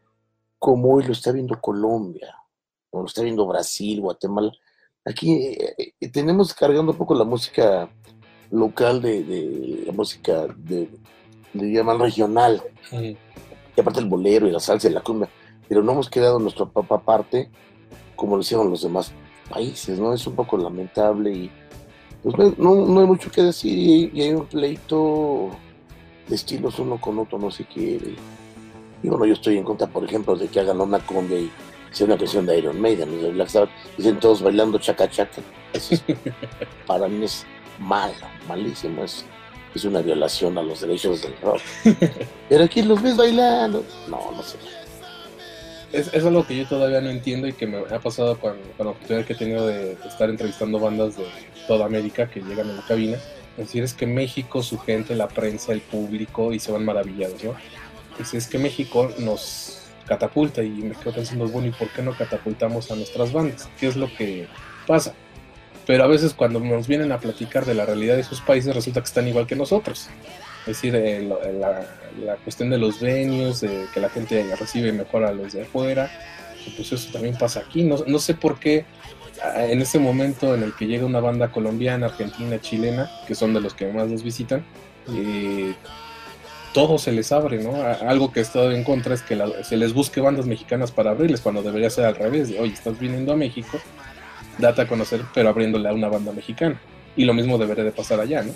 como 0.60 0.94
hoy 0.94 1.02
lo 1.02 1.12
está 1.12 1.32
viendo 1.32 1.60
Colombia, 1.60 2.36
como 2.90 3.02
lo 3.02 3.08
está 3.08 3.22
viendo 3.22 3.44
Brasil, 3.46 4.00
Guatemala. 4.00 4.52
Aquí 5.04 5.32
eh, 5.32 5.94
eh, 6.00 6.08
tenemos 6.10 6.54
cargando 6.54 6.92
un 6.92 6.98
poco 6.98 7.16
la 7.16 7.24
música 7.24 7.90
local 8.52 9.02
de 9.02 9.82
la 9.84 9.92
música 9.92 10.46
de, 10.56 10.88
le 11.54 11.72
llaman 11.72 11.98
regional, 11.98 12.62
y 12.90 13.80
aparte 13.80 14.00
el 14.00 14.06
bolero 14.06 14.46
y 14.46 14.50
la 14.50 14.60
salsa 14.60 14.88
y 14.88 14.92
la 14.92 15.00
cumbia, 15.00 15.28
pero 15.68 15.82
no 15.82 15.92
hemos 15.92 16.10
quedado 16.10 16.38
nuestra 16.38 16.66
papa 16.66 17.00
parte 17.00 17.50
como 18.16 18.36
lo 18.36 18.42
hicieron 18.42 18.70
los 18.70 18.82
demás 18.82 19.12
países, 19.50 19.98
¿no? 19.98 20.12
Es 20.12 20.26
un 20.26 20.34
poco 20.36 20.56
lamentable 20.56 21.32
y 21.32 21.50
pues 22.22 22.56
no, 22.56 22.86
no, 22.86 23.00
hay 23.00 23.06
mucho 23.06 23.30
que 23.30 23.42
decir 23.42 23.76
y, 23.76 24.10
y, 24.14 24.22
hay 24.22 24.32
un 24.32 24.46
pleito 24.46 25.50
de 26.28 26.34
estilos 26.36 26.78
uno 26.78 27.00
con 27.00 27.18
otro, 27.18 27.38
no 27.38 27.50
se 27.50 27.64
quiere. 27.64 28.14
Y 29.02 29.08
bueno, 29.08 29.26
yo 29.26 29.32
estoy 29.32 29.58
en 29.58 29.64
contra, 29.64 29.88
por 29.88 30.04
ejemplo, 30.04 30.36
de 30.36 30.46
que 30.46 30.60
hagan 30.60 30.80
una 30.80 31.00
cumbia 31.00 31.40
y 31.40 31.50
sea 31.90 32.06
una 32.06 32.16
canción 32.16 32.46
de 32.46 32.58
Iron 32.58 32.80
Maiden 32.80 33.20
de 33.20 33.30
Black 33.32 33.48
Sabbath, 33.48 33.70
y 33.98 34.02
estén 34.02 34.20
todos 34.20 34.40
bailando 34.40 34.78
chaca 34.78 35.10
chaca. 35.10 35.42
Eso 35.72 35.94
es, 35.94 36.04
para 36.86 37.08
mí 37.08 37.24
es 37.24 37.44
malo, 37.80 38.14
malísimo, 38.46 39.02
es, 39.02 39.24
es 39.74 39.84
una 39.84 40.02
violación 40.02 40.56
a 40.58 40.62
los 40.62 40.80
derechos 40.80 41.22
del 41.22 41.34
rock. 41.40 41.60
Pero 42.48 42.64
aquí 42.64 42.82
los 42.82 43.02
ves 43.02 43.16
bailando. 43.16 43.84
No, 44.08 44.30
no 44.32 44.42
sé. 44.42 44.58
Es, 45.92 46.12
es 46.12 46.24
algo 46.24 46.46
que 46.46 46.56
yo 46.56 46.66
todavía 46.66 47.00
no 47.00 47.10
entiendo 47.10 47.46
y 47.46 47.52
que 47.52 47.66
me 47.66 47.78
ha 47.78 48.00
pasado 48.00 48.38
con, 48.38 48.56
con 48.76 48.86
la 48.86 48.92
oportunidad 48.92 49.26
que 49.26 49.34
he 49.34 49.36
tenido 49.36 49.66
de 49.66 49.92
estar 50.06 50.30
entrevistando 50.30 50.78
bandas 50.78 51.16
de 51.16 51.24
toda 51.66 51.84
América 51.86 52.30
que 52.30 52.40
llegan 52.40 52.70
a 52.70 52.74
la 52.74 52.82
cabina. 52.82 53.18
Es 53.56 53.66
decir, 53.66 53.82
es 53.82 53.92
que 53.92 54.06
México, 54.06 54.62
su 54.62 54.78
gente, 54.78 55.14
la 55.14 55.28
prensa, 55.28 55.72
el 55.72 55.82
público, 55.82 56.52
y 56.52 56.58
se 56.58 56.72
van 56.72 56.84
maravillados, 56.84 57.44
¿no? 57.44 57.54
Es, 58.18 58.32
es 58.32 58.46
que 58.46 58.58
México 58.58 59.10
nos 59.18 59.82
catapulta 60.06 60.62
y 60.62 60.70
me 60.70 60.94
quedo 60.94 61.14
pensando, 61.14 61.46
bueno, 61.48 61.68
¿y 61.68 61.72
por 61.72 61.88
qué 61.88 62.02
no 62.02 62.16
catapultamos 62.16 62.90
a 62.90 62.96
nuestras 62.96 63.32
bandas? 63.32 63.68
¿Qué 63.78 63.88
es 63.88 63.96
lo 63.96 64.12
que 64.14 64.46
pasa? 64.86 65.14
Pero 65.86 66.04
a 66.04 66.06
veces 66.06 66.34
cuando 66.34 66.60
nos 66.60 66.86
vienen 66.86 67.12
a 67.12 67.18
platicar 67.18 67.64
de 67.64 67.74
la 67.74 67.84
realidad 67.86 68.14
de 68.14 68.20
esos 68.20 68.40
países 68.40 68.74
resulta 68.74 69.00
que 69.00 69.06
están 69.06 69.26
igual 69.28 69.46
que 69.46 69.56
nosotros. 69.56 70.08
Es 70.60 70.66
decir, 70.66 70.94
el, 70.94 71.28
la, 71.28 71.86
la, 72.24 72.36
cuestión 72.36 72.70
de 72.70 72.78
los 72.78 73.00
venues, 73.00 73.60
de 73.62 73.86
que 73.92 73.98
la 73.98 74.08
gente 74.08 74.46
recibe 74.56 74.92
mejor 74.92 75.24
a 75.24 75.32
los 75.32 75.52
de 75.52 75.62
afuera, 75.62 76.08
pues 76.76 76.92
eso 76.92 77.12
también 77.12 77.36
pasa 77.36 77.60
aquí. 77.60 77.82
No, 77.82 77.96
no 78.06 78.18
sé 78.18 78.34
por 78.34 78.60
qué 78.60 78.84
en 79.56 79.80
ese 79.80 79.98
momento 79.98 80.54
en 80.54 80.62
el 80.62 80.74
que 80.74 80.86
llega 80.86 81.04
una 81.04 81.20
banda 81.20 81.50
colombiana, 81.50 82.06
argentina, 82.06 82.60
chilena, 82.60 83.10
que 83.26 83.34
son 83.34 83.52
de 83.54 83.60
los 83.60 83.74
que 83.74 83.86
más 83.92 84.08
nos 84.08 84.22
visitan, 84.22 84.64
eh, 85.08 85.74
todo 86.72 86.98
se 86.98 87.12
les 87.12 87.32
abre, 87.32 87.62
¿no? 87.62 87.74
Algo 87.84 88.32
que 88.32 88.40
he 88.40 88.42
estado 88.42 88.72
en 88.72 88.84
contra 88.84 89.14
es 89.14 89.22
que 89.22 89.36
la, 89.36 89.64
se 89.64 89.76
les 89.76 89.92
busque 89.92 90.20
bandas 90.20 90.46
mexicanas 90.46 90.90
para 90.90 91.10
abrirles, 91.10 91.40
cuando 91.40 91.62
debería 91.62 91.90
ser 91.90 92.06
al 92.06 92.14
revés, 92.14 92.48
de, 92.48 92.60
oye, 92.60 92.72
estás 92.72 92.98
viniendo 92.98 93.32
a 93.32 93.36
México, 93.36 93.78
date 94.58 94.82
a 94.82 94.88
conocer, 94.88 95.22
pero 95.34 95.48
abriéndole 95.48 95.88
a 95.88 95.92
una 95.92 96.08
banda 96.08 96.32
mexicana. 96.32 96.80
Y 97.16 97.24
lo 97.24 97.34
mismo 97.34 97.58
debería 97.58 97.84
de 97.84 97.92
pasar 97.92 98.20
allá, 98.20 98.42
¿no? 98.42 98.52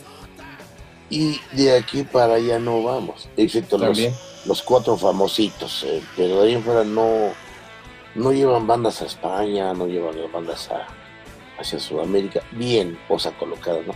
Y 1.09 1.41
de 1.53 1.77
aquí 1.77 2.03
para 2.03 2.35
allá 2.35 2.59
no 2.59 2.83
vamos, 2.83 3.29
excepto 3.37 3.79
los, 3.79 3.97
los, 4.45 4.63
cuatro 4.63 4.97
famositos, 4.97 5.85
eh, 5.85 6.03
pero 6.17 6.43
de 6.43 6.49
ahí 6.49 6.55
en 6.55 6.65
fuera 6.65 6.83
no, 6.83 7.31
no 8.17 8.33
llevan 8.33 8.67
bandas 8.67 9.03
a 9.03 9.07
España, 9.07 9.73
no 9.73 9.87
llevan 9.87 10.17
bandas 10.33 10.69
a, 10.69 10.89
hacia 11.61 11.79
Sudamérica, 11.79 12.41
bien, 12.51 12.99
cosa 13.07 13.31
colocada, 13.39 13.79
¿no? 13.87 13.95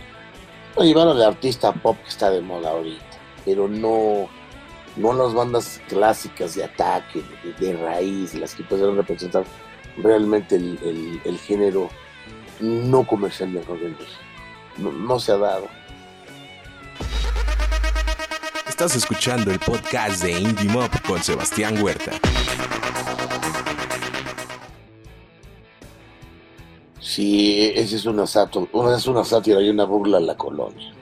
No 0.77 0.85
llevaron 0.85 1.17
al 1.17 1.23
artista 1.23 1.73
pop 1.73 1.97
que 2.01 2.09
está 2.09 2.29
de 2.29 2.39
moda 2.39 2.71
ahorita, 2.71 3.19
pero 3.43 3.67
no, 3.67 4.29
no 4.95 5.13
las 5.13 5.33
bandas 5.33 5.81
clásicas 5.89 6.55
de 6.55 6.63
ataque, 6.63 7.21
de, 7.43 7.67
de 7.67 7.73
raíz, 7.75 8.33
las 8.35 8.55
que 8.55 8.63
pueden 8.63 8.95
representar 8.95 9.43
realmente 9.97 10.55
el, 10.55 10.79
el, 10.83 11.21
el 11.23 11.37
género 11.39 11.89
no 12.59 13.05
comercial 13.05 13.53
de 13.53 13.61
rock 13.63 13.81
en 13.81 13.91
México. 13.91 14.21
No, 14.77 14.91
no 14.91 15.19
se 15.19 15.31
ha 15.31 15.37
dado. 15.37 15.67
Estás 18.67 18.95
escuchando 18.95 19.51
el 19.51 19.59
podcast 19.59 20.23
de 20.23 20.39
Indie 20.39 20.69
Mob 20.69 20.89
con 21.05 21.21
Sebastián 21.21 21.81
Huerta. 21.83 22.11
Sí, 26.99 27.71
esa 27.75 27.95
es 27.95 28.05
una 28.05 28.25
sátira, 28.25 28.65
es 28.95 29.05
una 29.05 29.23
sátira 29.23 29.61
y 29.61 29.69
una 29.69 29.83
burla 29.83 30.17
a 30.17 30.21
la 30.21 30.37
colonia. 30.37 30.93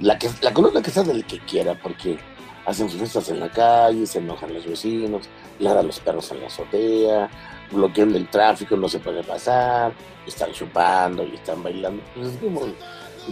La, 0.00 0.18
que, 0.18 0.30
la 0.40 0.52
colonia 0.54 0.80
que 0.80 0.88
está 0.88 1.02
del 1.02 1.24
que 1.24 1.40
quiera, 1.40 1.78
porque 1.82 2.18
hacen 2.66 2.88
sus 2.88 2.98
fiestas 2.98 3.28
en 3.28 3.40
la 3.40 3.50
calle, 3.50 4.06
se 4.06 4.18
enojan 4.18 4.54
los 4.54 4.66
vecinos, 4.66 5.28
ladran 5.58 5.86
los 5.86 6.00
perros 6.00 6.30
en 6.32 6.40
la 6.40 6.46
azotea, 6.46 7.30
bloquean 7.70 8.14
el 8.14 8.28
tráfico, 8.28 8.76
no 8.76 8.88
se 8.88 8.98
puede 8.98 9.22
pasar, 9.22 9.92
están 10.26 10.52
chupando 10.52 11.24
y 11.24 11.34
están 11.34 11.62
bailando. 11.62 12.02
Pues 12.14 12.28
es 12.28 12.36
como 12.38 12.62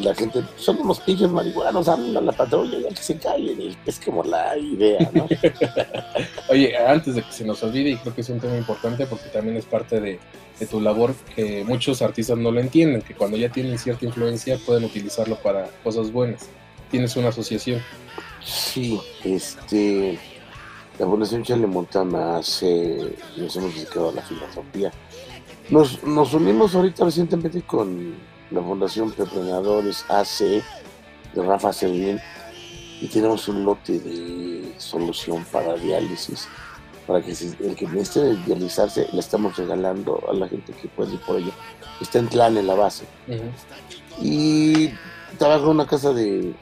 la 0.01 0.15
gente, 0.15 0.43
son 0.57 0.81
unos 0.81 1.01
pinches 1.01 1.31
marihuanos, 1.31 1.89
hablan 1.89 2.17
a 2.17 2.21
la 2.21 2.33
patrulla, 2.33 2.79
ya 2.79 2.89
que 2.89 3.03
se 3.03 3.19
callen. 3.19 3.77
Es 3.85 4.01
como 4.01 4.23
la 4.23 4.57
idea, 4.57 5.11
¿no? 5.13 5.29
Oye, 6.49 6.77
antes 6.77 7.15
de 7.15 7.23
que 7.23 7.33
se 7.33 7.45
nos 7.45 7.63
olvide, 7.63 7.91
y 7.91 7.97
creo 7.97 8.15
que 8.15 8.23
es 8.23 8.29
un 8.29 8.41
tema 8.41 8.57
importante 8.57 9.07
porque 9.07 9.29
también 9.29 9.57
es 9.57 9.67
parte 9.67 10.01
de 10.01 10.19
tu 10.71 10.81
labor 10.81 11.13
que 11.35 11.65
muchos 11.65 12.03
artistas 12.03 12.39
no 12.39 12.53
lo 12.53 12.61
entienden, 12.61 13.03
que 13.03 13.15
cuando 13.15 13.37
ya 13.37 13.49
tienen 13.51 13.79
cierta 13.79 14.05
influencia 14.05 14.57
pueden 14.65 14.85
utilizarlo 14.85 15.37
para 15.37 15.67
cosas 15.83 16.13
buenas. 16.13 16.49
Tienes 16.91 17.17
una 17.17 17.31
asociación. 17.31 17.83
Sí, 18.45 19.01
este. 19.25 20.19
La 20.99 21.07
Fundación 21.07 21.43
Chale 21.43 21.67
Montana 21.67 22.37
hace. 22.37 23.17
Nos 23.37 23.57
hemos 23.57 23.75
dedicado 23.75 24.11
a 24.11 24.13
la 24.13 24.23
filantropía. 24.23 24.93
Nos, 25.71 26.03
nos 26.03 26.35
unimos 26.35 26.75
ahorita 26.75 27.05
recientemente 27.05 27.63
con 27.63 28.15
la 28.51 28.61
Fundación 28.61 29.11
Preprenadores 29.13 30.05
AC 30.09 30.63
de 31.35 31.43
Rafa 31.43 31.73
Servien 31.73 32.21
y 33.01 33.09
tenemos 33.09 33.49
un 33.49 33.65
lote 33.65 33.99
de 33.99 34.75
solución 34.79 35.45
para 35.51 35.75
diálisis. 35.75 36.49
Para 37.07 37.21
que 37.21 37.33
el 37.33 37.75
que 37.75 37.89
necesite 37.89 38.37
dializarse, 38.47 39.09
le 39.13 39.19
estamos 39.19 39.57
regalando 39.57 40.23
a 40.31 40.33
la 40.35 40.47
gente 40.47 40.73
que 40.73 40.87
puede 40.87 41.15
ir 41.15 41.21
por 41.21 41.37
ello. 41.37 41.51
Está 42.01 42.21
en 42.21 42.29
plan 42.29 42.57
en 42.57 42.67
la 42.69 42.75
base. 42.75 43.05
Y 44.21 44.91
trabajo 45.37 45.65
en 45.65 45.71
una 45.71 45.87
casa 45.87 46.13
de. 46.13 46.55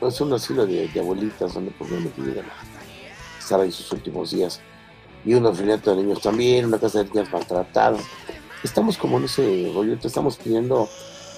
Es 0.00 0.20
un 0.20 0.32
asilo 0.32 0.66
de, 0.66 0.90
abuelitas 0.98 1.54
donde 1.54 1.70
probablemente 1.72 2.20
llegan 2.20 2.46
a 2.46 3.38
estar 3.38 3.60
ahí 3.60 3.72
sus 3.72 3.90
últimos 3.92 4.30
días. 4.30 4.60
Y 5.24 5.34
un 5.34 5.46
orfanato 5.46 5.94
de 5.94 6.02
niños 6.02 6.20
también, 6.20 6.66
una 6.66 6.78
casa 6.78 7.02
de 7.02 7.10
niñas 7.10 7.32
maltratadas. 7.32 8.02
Estamos 8.62 8.96
como 8.96 9.18
en 9.18 9.24
ese 9.24 9.70
rollo, 9.74 9.96
estamos 10.02 10.36
pidiendo 10.36 10.88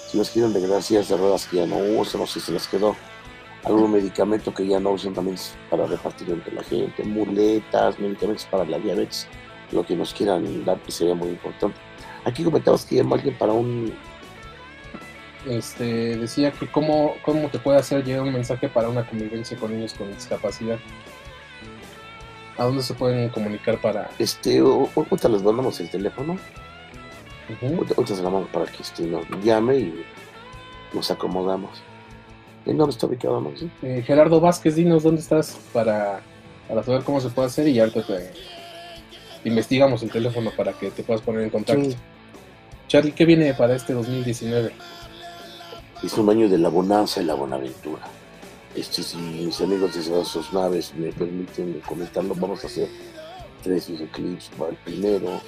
si 0.09 0.17
nos 0.17 0.29
quieren 0.29 0.53
regalar 0.53 0.81
sillas 0.81 1.09
de 1.09 1.17
ruedas 1.17 1.47
que 1.47 1.57
ya 1.57 1.65
no 1.65 1.77
usan, 1.99 2.21
o 2.21 2.27
si 2.27 2.39
se 2.39 2.51
les 2.51 2.67
quedó 2.67 2.95
algún 3.63 3.91
medicamento 3.91 4.53
que 4.53 4.67
ya 4.67 4.79
no 4.79 4.91
usan 4.91 5.13
también 5.13 5.37
para 5.69 5.85
repartir 5.85 6.29
entre 6.29 6.53
la 6.53 6.63
gente, 6.63 7.03
muletas, 7.03 7.99
medicamentos 7.99 8.45
para 8.45 8.65
la 8.65 8.79
diabetes, 8.79 9.27
lo 9.71 9.85
que 9.85 9.95
nos 9.95 10.13
quieran 10.13 10.65
dar 10.65 10.79
que 10.81 10.91
sería 10.91 11.15
muy 11.15 11.29
importante. 11.29 11.77
Aquí 12.25 12.43
comentabas 12.43 12.85
que 12.85 12.95
llamó 12.95 13.15
alguien 13.15 13.37
para 13.37 13.53
un 13.53 13.93
Este, 15.47 16.17
decía 16.17 16.51
que 16.51 16.67
cómo, 16.67 17.15
cómo 17.23 17.47
te 17.49 17.59
puede 17.59 17.79
hacer 17.79 18.03
llegar 18.03 18.23
un 18.23 18.33
mensaje 18.33 18.67
para 18.67 18.89
una 18.89 19.07
convivencia 19.07 19.57
con 19.57 19.71
niños 19.73 19.93
con 19.93 20.11
discapacidad. 20.13 20.77
¿A 22.57 22.65
dónde 22.65 22.83
se 22.83 22.93
pueden 22.93 23.29
comunicar 23.29 23.79
para...? 23.79 24.09
Este, 24.19 24.59
ahorita 24.59 25.29
les 25.29 25.41
mandamos 25.41 25.79
el 25.79 25.89
teléfono, 25.89 26.37
ahorita, 27.61 28.15
se 28.15 28.21
la 28.21 28.29
mando 28.29 28.47
para 28.51 28.65
que 28.65 28.83
este, 28.83 29.03
nos 29.03 29.25
llame 29.43 29.77
y 29.77 30.05
nos 30.93 31.09
acomodamos. 31.09 31.81
¿En 32.65 32.77
dónde 32.77 32.91
está 32.91 33.07
ubicado. 33.07 33.51
Eh, 33.81 34.03
Gerardo 34.05 34.41
Vázquez, 34.41 34.75
dinos 34.75 35.03
dónde 35.03 35.21
estás 35.21 35.57
para, 35.71 36.19
para 36.67 36.83
saber 36.83 37.03
cómo 37.03 37.21
se 37.21 37.29
puede 37.29 37.47
hacer 37.47 37.67
y 37.67 37.79
ahorita 37.79 38.05
te 38.05 38.31
investigamos 39.45 40.03
el 40.03 40.11
teléfono 40.11 40.51
para 40.55 40.73
que 40.73 40.91
te 40.91 41.01
puedas 41.03 41.21
poner 41.21 41.43
en 41.43 41.49
contacto. 41.49 41.91
Sí. 41.91 41.97
Charlie, 42.87 43.13
¿qué 43.13 43.25
viene 43.25 43.53
para 43.53 43.75
este 43.75 43.93
2019? 43.93 44.71
Es 46.03 46.17
un 46.17 46.29
año 46.29 46.47
de 46.47 46.57
la 46.57 46.69
bonanza 46.69 47.21
y 47.21 47.25
la 47.25 47.33
bonaventura. 47.33 48.03
Este, 48.75 49.03
si 49.03 49.17
mis 49.17 49.59
amigos 49.61 49.95
de 49.95 50.25
sus 50.25 50.53
naves 50.53 50.93
me 50.95 51.11
permiten 51.11 51.81
comentarlo, 51.85 52.35
vamos 52.35 52.63
a 52.63 52.67
hacer 52.67 52.87
tres 53.63 53.89
videoclips. 53.89 54.51
El 54.69 54.75
primero 54.77 55.41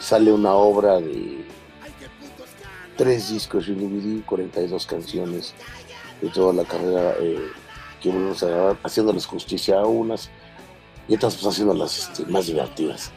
sale 0.00 0.32
una 0.32 0.54
obra 0.54 1.00
de 1.00 1.44
tres 2.96 3.30
discos 3.30 3.68
y 3.68 3.72
un 3.72 3.78
DVD, 3.78 4.24
42 4.24 4.86
canciones 4.86 5.54
de 6.20 6.28
toda 6.28 6.52
la 6.52 6.64
carrera 6.64 7.14
eh, 7.20 7.38
que 8.00 8.10
volvemos 8.10 8.42
a 8.42 8.48
grabar, 8.48 8.78
haciéndoles 8.82 9.26
justicia 9.26 9.80
a 9.80 9.86
unas 9.86 10.30
y 11.06 11.14
otras 11.14 11.34
pues 11.34 11.46
haciéndolas 11.46 11.98
este, 11.98 12.26
más 12.26 12.46
divertidas. 12.46 13.12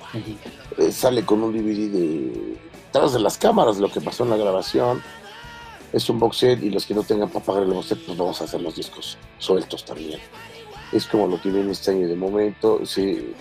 Eh, 0.78 0.92
sale 0.92 1.26
con 1.26 1.42
un 1.42 1.54
DVD 1.54 1.92
de 1.92 2.58
detrás 2.88 3.14
de 3.14 3.20
las 3.20 3.38
cámaras, 3.38 3.78
lo 3.78 3.92
que 3.92 4.02
pasó 4.02 4.24
en 4.24 4.32
la 4.32 4.38
grabación. 4.38 5.02
Es 5.94 6.10
un 6.10 6.20
box 6.20 6.38
set 6.38 6.64
y 6.64 6.70
los 6.70 6.86
que 6.86 6.94
no 6.94 7.04
tengan 7.04 7.30
para 7.30 7.44
pagar 7.46 7.64
el 7.64 7.70
box 7.74 7.88
set, 7.88 8.00
pues 8.06 8.18
vamos 8.18 8.42
a 8.42 8.44
hacer 8.44 8.62
los 8.62 8.76
discos 8.76 9.18
sueltos 9.40 9.86
también. 9.86 10.20
Es 10.92 11.06
como 11.06 11.28
lo 11.28 11.38
viene 11.38 11.72
este 11.72 11.92
año 11.92 12.08
de 12.08 12.16
momento. 12.16 12.86
Sí, 12.86 13.34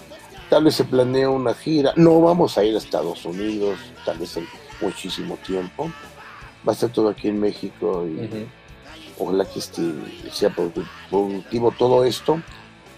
tal 0.48 0.64
vez 0.64 0.74
se 0.76 0.84
planea 0.84 1.28
una 1.30 1.54
gira. 1.54 1.92
No 1.96 2.20
vamos 2.20 2.56
a 2.58 2.64
ir 2.64 2.74
a 2.74 2.78
Estados 2.78 3.24
Unidos, 3.24 3.78
tal 4.04 4.18
vez 4.18 4.36
en 4.36 4.46
muchísimo 4.80 5.36
tiempo. 5.46 5.90
Va 6.66 6.72
a 6.72 6.76
ser 6.76 6.90
todo 6.90 7.08
aquí 7.08 7.28
en 7.28 7.40
México 7.40 8.06
y 8.06 8.46
ojalá 9.18 9.44
que 9.44 9.58
este, 9.60 9.82
sea 10.32 10.50
produ- 10.54 10.86
productivo 11.10 11.70
todo 11.72 12.04
esto. 12.04 12.40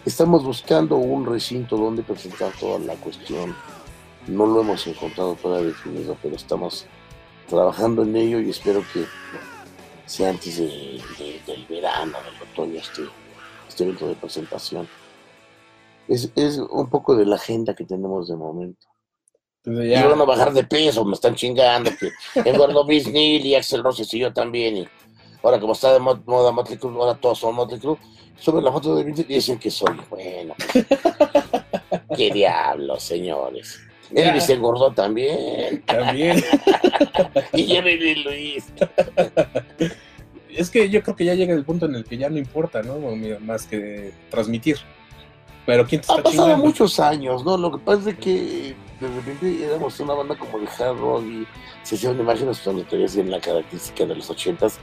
Estamos 0.07 0.43
buscando 0.45 0.97
un 0.97 1.27
recinto 1.27 1.77
donde 1.77 2.03
presentar 2.03 2.53
toda 2.59 2.79
la 2.79 2.95
cuestión. 2.95 3.55
No 4.27 4.47
lo 4.47 4.61
hemos 4.61 4.87
encontrado 4.87 5.35
todavía 5.35 5.69
definido, 5.69 6.17
pero 6.23 6.37
estamos 6.37 6.87
trabajando 7.49 8.03
en 8.03 8.15
ello 8.17 8.41
y 8.41 8.51
espero 8.51 8.83
que 8.93 9.05
sea 10.07 10.31
antes 10.31 10.59
de- 10.59 11.01
de- 11.19 11.41
del 11.47 11.65
verano, 11.67 12.17
del 12.23 12.49
otoño, 12.51 12.79
este, 12.81 13.03
este 13.69 13.85
evento 13.85 14.09
de 14.09 14.15
presentación. 14.15 14.89
Es, 16.07 16.31
es 16.37 16.59
un 16.59 16.89
poco 16.89 17.15
de 17.17 17.27
la 17.27 17.37
agenda 17.37 17.75
que 17.75 17.85
tenemos 17.85 18.29
de 18.29 18.37
momento. 18.37 18.87
Y 19.67 19.91
van 20.09 20.21
a 20.21 20.25
bajar 20.25 20.53
de 20.55 20.65
peso, 20.65 21.05
me 21.05 21.13
están 21.15 21.35
chingando, 21.35 21.91
que 21.99 22.11
engordó 22.49 22.87
Bisnil 22.87 23.45
y 23.45 23.55
Axel 23.55 23.83
Rossi 23.83 24.05
y 24.17 24.21
yo 24.21 24.33
también. 24.33 24.77
Y 24.79 24.89
ahora 25.43 25.61
como 25.61 25.73
está 25.75 25.93
de 25.93 25.99
mo- 25.99 26.23
moda 26.25 26.53
Motley 26.53 26.79
Crue, 26.79 26.95
ahora 26.95 27.15
todos 27.19 27.39
son 27.39 27.55
Motley 27.55 27.79
Crue, 27.79 27.99
suben 28.39 28.65
la 28.65 28.73
foto 28.73 28.95
de 28.97 29.05
Bisnil 29.05 29.27
y 29.29 29.35
dicen 29.35 29.59
que 29.59 29.71
soy. 29.71 30.01
Bueno, 30.09 30.55
pues, 30.73 30.87
qué 32.17 32.31
diablos, 32.31 33.03
señores. 33.03 33.81
Elvis 34.15 34.49
engordó 34.51 34.93
también. 34.93 35.83
también. 35.83 36.43
Y 37.53 37.65
Jerry 37.65 38.15
Luis. 38.23 38.67
es 40.49 40.71
que 40.71 40.89
yo 40.89 41.03
creo 41.03 41.17
que 41.17 41.25
ya 41.25 41.35
llega 41.35 41.55
el 41.55 41.65
punto 41.65 41.87
en 41.87 41.95
el 41.95 42.05
que 42.05 42.17
ya 42.17 42.29
no 42.31 42.39
importa, 42.39 42.83
¿no? 42.83 42.97
Más 43.41 43.67
que 43.67 44.13
transmitir. 44.31 44.79
Pero 45.67 45.87
¿quién 45.87 46.01
te 46.01 46.07
Ha 46.13 46.17
pasado 46.17 46.31
chingando? 46.31 46.65
muchos 46.65 46.99
años, 47.01 47.45
¿no? 47.45 47.57
Lo 47.57 47.73
que 47.73 47.79
pasa 47.79 48.11
es 48.11 48.17
que 48.19 48.75
de 49.01 49.09
repente 49.09 49.65
éramos 49.65 49.99
una 50.01 50.15
banda 50.15 50.37
como 50.37 50.59
de 50.59 50.67
hard 50.67 50.97
rock 50.99 51.25
y 51.25 51.47
se 51.83 51.97
hicieron 51.97 52.19
imágenes 52.19 52.63
donde 52.65 52.85
todavía 52.85 53.07
tienen 53.09 53.31
la 53.31 53.41
característica 53.41 54.07
de 54.07 54.15
los 54.15 54.31
ochentas 54.31 54.79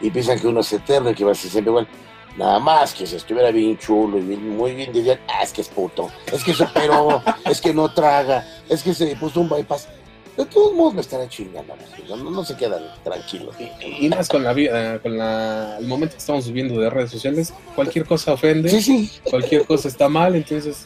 y 0.00 0.10
piensan 0.10 0.38
que 0.38 0.46
uno 0.46 0.60
es 0.60 0.72
eterno 0.72 1.10
y 1.10 1.14
que 1.14 1.24
va 1.24 1.32
a 1.32 1.34
ser 1.34 1.50
siempre 1.50 1.70
igual. 1.70 1.88
Nada 2.36 2.58
más 2.58 2.92
que 2.92 3.06
si 3.06 3.16
estuviera 3.16 3.50
bien 3.50 3.78
chulo 3.78 4.18
y 4.18 4.22
bien- 4.22 4.56
muy 4.56 4.74
bien, 4.74 4.92
dirían, 4.92 5.18
ah, 5.28 5.42
es 5.42 5.52
que 5.52 5.62
es 5.62 5.68
puto, 5.68 6.10
es 6.30 6.44
que 6.44 6.52
se 6.52 6.64
operó, 6.64 7.22
es 7.44 7.60
que 7.60 7.72
no 7.72 7.92
traga, 7.92 8.46
es 8.68 8.82
que 8.82 8.92
se 8.94 9.14
puso 9.16 9.40
un 9.40 9.48
bypass. 9.48 9.88
De 10.36 10.44
todos 10.44 10.74
modos 10.74 10.92
me 10.92 11.00
estarán 11.00 11.30
chingando, 11.30 11.74
¿no? 12.10 12.16
no, 12.16 12.30
no 12.30 12.44
se 12.44 12.54
quedan 12.58 12.82
tranquilos. 13.02 13.54
Y, 13.58 14.04
y 14.04 14.08
más 14.10 14.28
con 14.28 14.44
la 14.44 14.52
vida, 14.52 14.98
con 14.98 15.16
la, 15.16 15.78
el 15.80 15.86
momento 15.86 16.12
que 16.14 16.18
estamos 16.18 16.46
viviendo 16.46 16.78
de 16.78 16.90
redes 16.90 17.10
sociales, 17.10 17.54
cualquier 17.74 18.04
cosa 18.04 18.34
ofende, 18.34 18.68
Sí, 18.68 18.82
sí, 18.82 19.10
cualquier 19.30 19.64
cosa 19.64 19.88
está 19.88 20.10
mal, 20.10 20.36
entonces, 20.36 20.84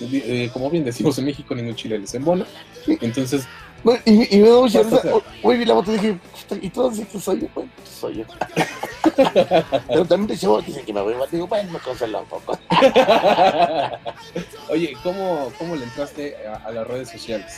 eh, 0.00 0.48
como 0.54 0.70
bien 0.70 0.84
decimos 0.84 1.18
en 1.18 1.26
México, 1.26 1.54
ningún 1.54 1.74
chile 1.74 1.98
les 1.98 2.14
embona. 2.14 2.46
Entonces, 2.86 3.46
No, 3.84 3.92
y, 4.04 4.36
y 4.36 4.40
me 4.40 4.48
da 4.48 4.60
mucha 4.60 4.82
risa. 4.82 5.02
Hoy 5.42 5.56
vi 5.58 5.64
la 5.64 5.74
foto 5.74 5.92
y 5.92 5.98
dije, 5.98 6.18
"Puta, 6.48 6.64
y 6.64 6.70
todos 6.70 6.92
dicen 6.94 7.06
que 7.12 7.20
soy 7.20 7.40
yo. 7.42 7.46
Bueno, 7.54 7.70
soy 7.84 8.16
yo. 8.16 8.24
Pero 9.88 10.04
también 10.04 10.26
dicen, 10.26 10.50
dicen 10.66 10.84
que 10.84 10.92
me 10.92 11.00
voy. 11.00 11.14
Digo, 11.30 11.46
bueno, 11.46 11.72
me 11.72 11.78
consuela 11.78 12.18
un 12.20 12.26
poco. 12.26 12.58
oye, 14.70 14.96
¿cómo, 15.02 15.52
cómo 15.58 15.76
le 15.76 15.84
entraste 15.84 16.36
a, 16.46 16.56
a 16.66 16.70
las 16.72 16.86
redes 16.86 17.08
sociales? 17.10 17.52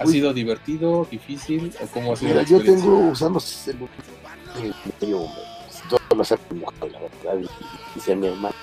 ¿Ha 0.00 0.04
Uy. 0.04 0.12
sido 0.12 0.32
divertido, 0.32 1.06
difícil 1.10 1.72
o 1.82 1.86
cómo 1.88 2.12
ha 2.12 2.16
sido 2.16 2.30
Mira, 2.30 2.42
la 2.42 2.48
yo 2.48 2.62
tengo 2.62 2.98
usando 3.10 3.40
celular. 3.40 3.88
medio, 5.00 5.26
Todo 5.88 5.98
lo 6.14 6.22
hace 6.22 6.36
mi 6.50 6.60
mujer, 6.60 6.92
la 6.92 6.98
verdad, 7.00 7.50
sea 8.00 8.16
mi 8.16 8.28
hermano. 8.28 8.54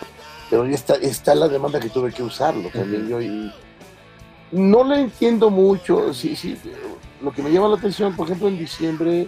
Pero 0.49 0.65
ya 0.67 0.75
está, 0.75 0.95
está 0.95 1.35
la 1.35 1.47
demanda 1.47 1.79
que 1.79 1.89
tuve 1.89 2.11
que 2.13 2.23
usarlo 2.23 2.69
también 2.69 3.07
yo. 3.09 3.19
Y 3.21 3.51
no 4.55 4.83
le 4.83 5.01
entiendo 5.01 5.49
mucho. 5.49 6.13
Sí, 6.13 6.35
sí. 6.35 6.57
Lo 7.21 7.31
que 7.31 7.43
me 7.43 7.51
llama 7.51 7.67
la 7.67 7.75
atención, 7.75 8.15
por 8.15 8.27
ejemplo, 8.27 8.47
en 8.47 8.57
diciembre, 8.57 9.27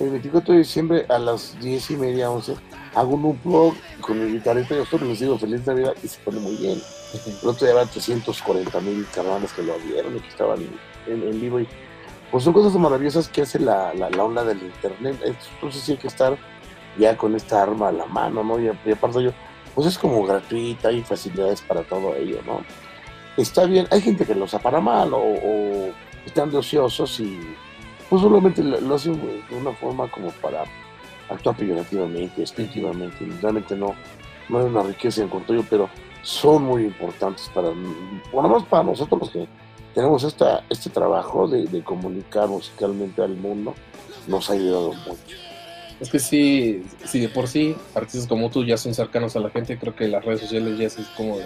el 0.00 0.10
24 0.10 0.52
de 0.52 0.58
diciembre 0.58 1.06
a 1.08 1.18
las 1.18 1.58
10 1.60 1.90
y 1.92 1.96
media, 1.96 2.30
11, 2.30 2.56
hago 2.94 3.14
un 3.14 3.40
blog 3.44 3.74
con 4.00 4.24
mi 4.24 4.32
guitarrita 4.32 4.74
y 4.74 4.84
yo 4.84 4.98
les 4.98 5.20
digo 5.20 5.38
feliz 5.38 5.66
Navidad 5.66 5.94
y 6.02 6.08
se 6.08 6.18
pone 6.20 6.40
muy 6.40 6.56
bien. 6.56 6.80
El 7.42 7.48
otro 7.48 7.66
día 7.66 7.74
eran 7.74 7.88
340 7.88 8.80
mil 8.80 9.06
carnales 9.14 9.52
que 9.52 9.62
lo 9.62 9.78
vieron 9.78 10.16
y 10.16 10.20
que 10.20 10.28
estaban 10.28 10.58
en, 11.06 11.22
en 11.22 11.40
vivo. 11.40 11.60
Y, 11.60 11.68
pues 12.30 12.44
son 12.44 12.52
cosas 12.52 12.74
maravillosas 12.74 13.28
que 13.28 13.42
hace 13.42 13.58
la, 13.58 13.94
la, 13.94 14.10
la 14.10 14.24
onda 14.24 14.44
del 14.44 14.62
internet. 14.62 15.16
Entonces 15.24 15.82
sí 15.82 15.92
hay 15.92 15.98
que 15.98 16.08
estar 16.08 16.36
ya 16.98 17.16
con 17.16 17.34
esta 17.34 17.62
arma 17.62 17.88
a 17.88 17.92
la 17.92 18.06
mano, 18.06 18.42
¿no? 18.42 18.60
Y, 18.60 18.70
y 18.84 18.92
aparte 18.92 19.22
yo, 19.22 19.30
pues 19.74 19.86
es 19.86 19.96
como 19.98 20.24
gratuita 20.24 20.90
y 20.90 21.02
facilidades 21.02 21.62
para 21.62 21.82
todo 21.82 22.14
ello, 22.16 22.40
¿no? 22.44 22.62
Está 23.38 23.66
bien, 23.66 23.86
hay 23.92 24.00
gente 24.00 24.26
que 24.26 24.34
lo 24.34 24.46
usa 24.46 24.58
para 24.58 24.80
mal 24.80 25.14
o, 25.14 25.92
están 26.26 26.50
de 26.50 26.56
ociosos 26.58 27.20
y 27.20 27.38
pues 28.10 28.20
solamente 28.20 28.64
lo, 28.64 28.94
hacen 28.96 29.14
de 29.48 29.56
una 29.56 29.70
forma 29.74 30.10
como 30.10 30.30
para 30.32 30.64
actuar 31.30 31.56
peyorativamente, 31.56 32.40
despectivamente. 32.40 33.24
y 33.24 33.30
Realmente 33.40 33.76
no, 33.76 33.94
no 34.48 34.58
hay 34.58 34.64
una 34.64 34.82
riqueza 34.82 35.22
en 35.22 35.28
cuanto 35.28 35.54
yo, 35.54 35.62
pero 35.70 35.88
son 36.22 36.64
muy 36.64 36.82
importantes 36.82 37.48
para, 37.54 37.68
bueno, 38.32 38.48
más 38.48 38.64
para 38.64 38.82
nosotros 38.82 39.20
los 39.20 39.30
que 39.30 39.46
tenemos 39.94 40.24
esta, 40.24 40.64
este 40.68 40.90
trabajo 40.90 41.46
de, 41.46 41.80
comunicar 41.84 42.48
musicalmente 42.48 43.22
al 43.22 43.36
mundo, 43.36 43.72
nos 44.26 44.50
ha 44.50 44.54
ayudado 44.54 44.94
mucho. 44.94 45.36
Es 46.00 46.10
que 46.10 46.18
sí, 46.18 46.82
sí, 47.04 47.20
de 47.20 47.28
por 47.28 47.46
sí, 47.46 47.76
artistas 47.94 48.26
como 48.26 48.50
tú 48.50 48.64
ya 48.64 48.76
son 48.76 48.94
cercanos 48.94 49.36
a 49.36 49.40
la 49.40 49.50
gente, 49.50 49.78
creo 49.78 49.94
que 49.94 50.08
las 50.08 50.24
redes 50.24 50.40
sociales 50.40 50.76
ya 50.76 50.86
es 50.86 50.96
como 51.16 51.38
de 51.38 51.44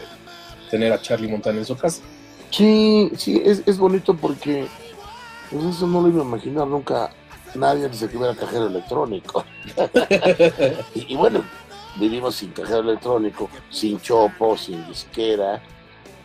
tener 0.73 0.91
a 0.91 1.03
Charlie 1.03 1.29
Montana 1.29 1.59
en 1.59 1.67
su 1.67 1.77
casa. 1.77 2.01
Sí, 2.51 3.13
sí, 3.19 3.43
es, 3.45 3.63
es 3.67 3.77
bonito 3.77 4.17
porque 4.17 4.67
pues 5.51 5.65
eso 5.67 5.87
no 5.87 6.01
lo 6.01 6.09
iba 6.09 6.23
a 6.23 6.25
imaginar 6.25 6.67
nunca 6.67 7.11
nadie 7.55 7.91
que 7.91 8.17
hubiera 8.17 8.35
cajero 8.35 8.69
electrónico. 8.69 9.45
y, 10.95 11.13
y 11.13 11.17
bueno, 11.17 11.45
vivimos 11.97 12.37
sin 12.37 12.53
cajero 12.53 12.81
electrónico, 12.81 13.51
sin 13.69 14.01
chopo, 14.01 14.57
sin 14.57 14.87
disquera, 14.89 15.63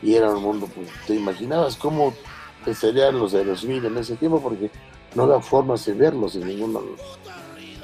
y 0.02 0.14
era 0.14 0.30
un 0.30 0.42
mundo, 0.42 0.70
pues 0.74 0.88
te 1.06 1.16
imaginabas 1.16 1.76
cómo 1.76 2.14
serían 2.74 3.20
los 3.20 3.34
de 3.34 3.44
los 3.44 3.66
mil 3.66 3.84
en 3.86 3.98
ese 3.98 4.16
tiempo 4.16 4.42
porque 4.42 4.72
no 5.14 5.24
había 5.24 5.42
formas 5.42 5.86
de 5.86 5.94
verlos 5.94 6.36
en 6.36 6.48
ninguno. 6.48 6.82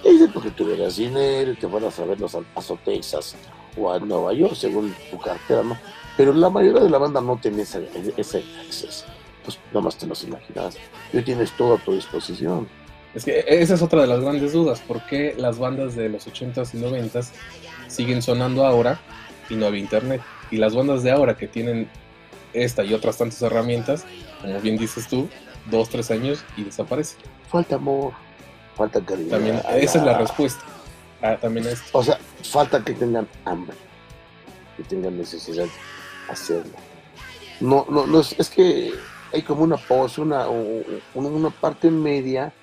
De 0.02 0.30
porque 0.30 0.52
tuvieras 0.52 0.96
dinero 0.96 1.52
y 1.52 1.56
te 1.56 1.68
fueras 1.68 2.00
a 2.00 2.06
verlos 2.06 2.36
al 2.36 2.46
Paso, 2.46 2.80
Texas 2.86 3.36
o 3.78 3.92
a 3.92 4.00
Nueva 4.00 4.32
York, 4.34 4.56
según 4.56 4.94
tu 5.12 5.18
cartera, 5.18 5.64
¿no? 5.64 5.78
Pero 6.18 6.34
la 6.34 6.50
mayoría 6.50 6.84
de 6.84 6.90
la 6.90 6.98
banda 6.98 7.22
no 7.22 7.38
tenía 7.38 7.64
ese, 7.64 7.88
ese 8.18 8.44
acceso. 8.66 9.06
Pues 9.44 9.60
nada 9.72 9.82
más 9.82 9.98
te 9.98 10.06
los 10.06 10.24
imaginabas. 10.24 10.78
Hoy 11.14 11.24
tienes 11.24 11.52
todo 11.52 11.76
a 11.76 11.78
tu 11.78 11.94
disposición. 11.94 12.68
Es 13.14 13.26
que 13.26 13.44
esa 13.48 13.76
es 13.76 13.82
otra 13.82 14.02
de 14.02 14.08
las 14.08 14.22
grandes 14.22 14.54
dudas, 14.54 14.80
¿por 14.80 15.06
qué 15.06 15.36
las 15.38 15.60
bandas 15.60 15.96
de 15.96 16.10
los 16.10 16.28
80s 16.28 16.74
y 16.74 16.78
90s 16.78 17.30
siguen 17.88 18.24
sonando 18.24 18.66
ahora 18.66 19.00
y 19.50 19.56
no 19.56 19.68
había 19.68 19.82
internet? 19.82 20.22
Y 20.50 20.58
las 20.58 20.76
bandas 20.76 21.04
de 21.04 21.12
ahora 21.12 21.38
que 21.38 21.48
tienen 21.48 21.88
esta 22.54 22.84
y 22.84 22.94
otras 22.94 23.18
tantas 23.18 23.42
herramientas, 23.42 24.06
como 24.42 24.60
bien 24.62 24.78
dices 24.78 25.08
tú, 25.08 25.30
dos, 25.70 25.90
tres 25.90 26.10
años 26.10 26.44
y 26.58 26.64
desaparecen. 26.64 27.20
Falta 27.50 27.76
amor, 27.76 28.14
falta 28.76 29.00
cariño. 29.00 29.30
También, 29.30 29.62
esa 29.76 30.00
es 30.00 30.04
la 30.04 30.18
respuesta. 30.18 30.64
Ah, 31.22 31.38
también 31.40 31.68
esto. 31.68 31.98
O 31.98 32.04
sea, 32.04 32.18
falta 32.44 32.84
que 32.84 32.94
tengan 32.94 33.28
hambre, 33.46 33.76
que 34.76 34.84
tengan 34.84 35.18
necesidad 35.18 35.68
hacerlo. 36.30 36.74
No, 37.60 37.86
no, 37.90 38.06
no 38.08 38.20
es, 38.20 38.38
es 38.38 38.50
que 38.50 38.94
hay 39.32 39.42
como 39.42 39.64
una 39.64 39.78
pose, 39.78 40.22
una, 40.22 40.48
una 41.16 41.50
parte 41.50 41.90
media 41.90 42.54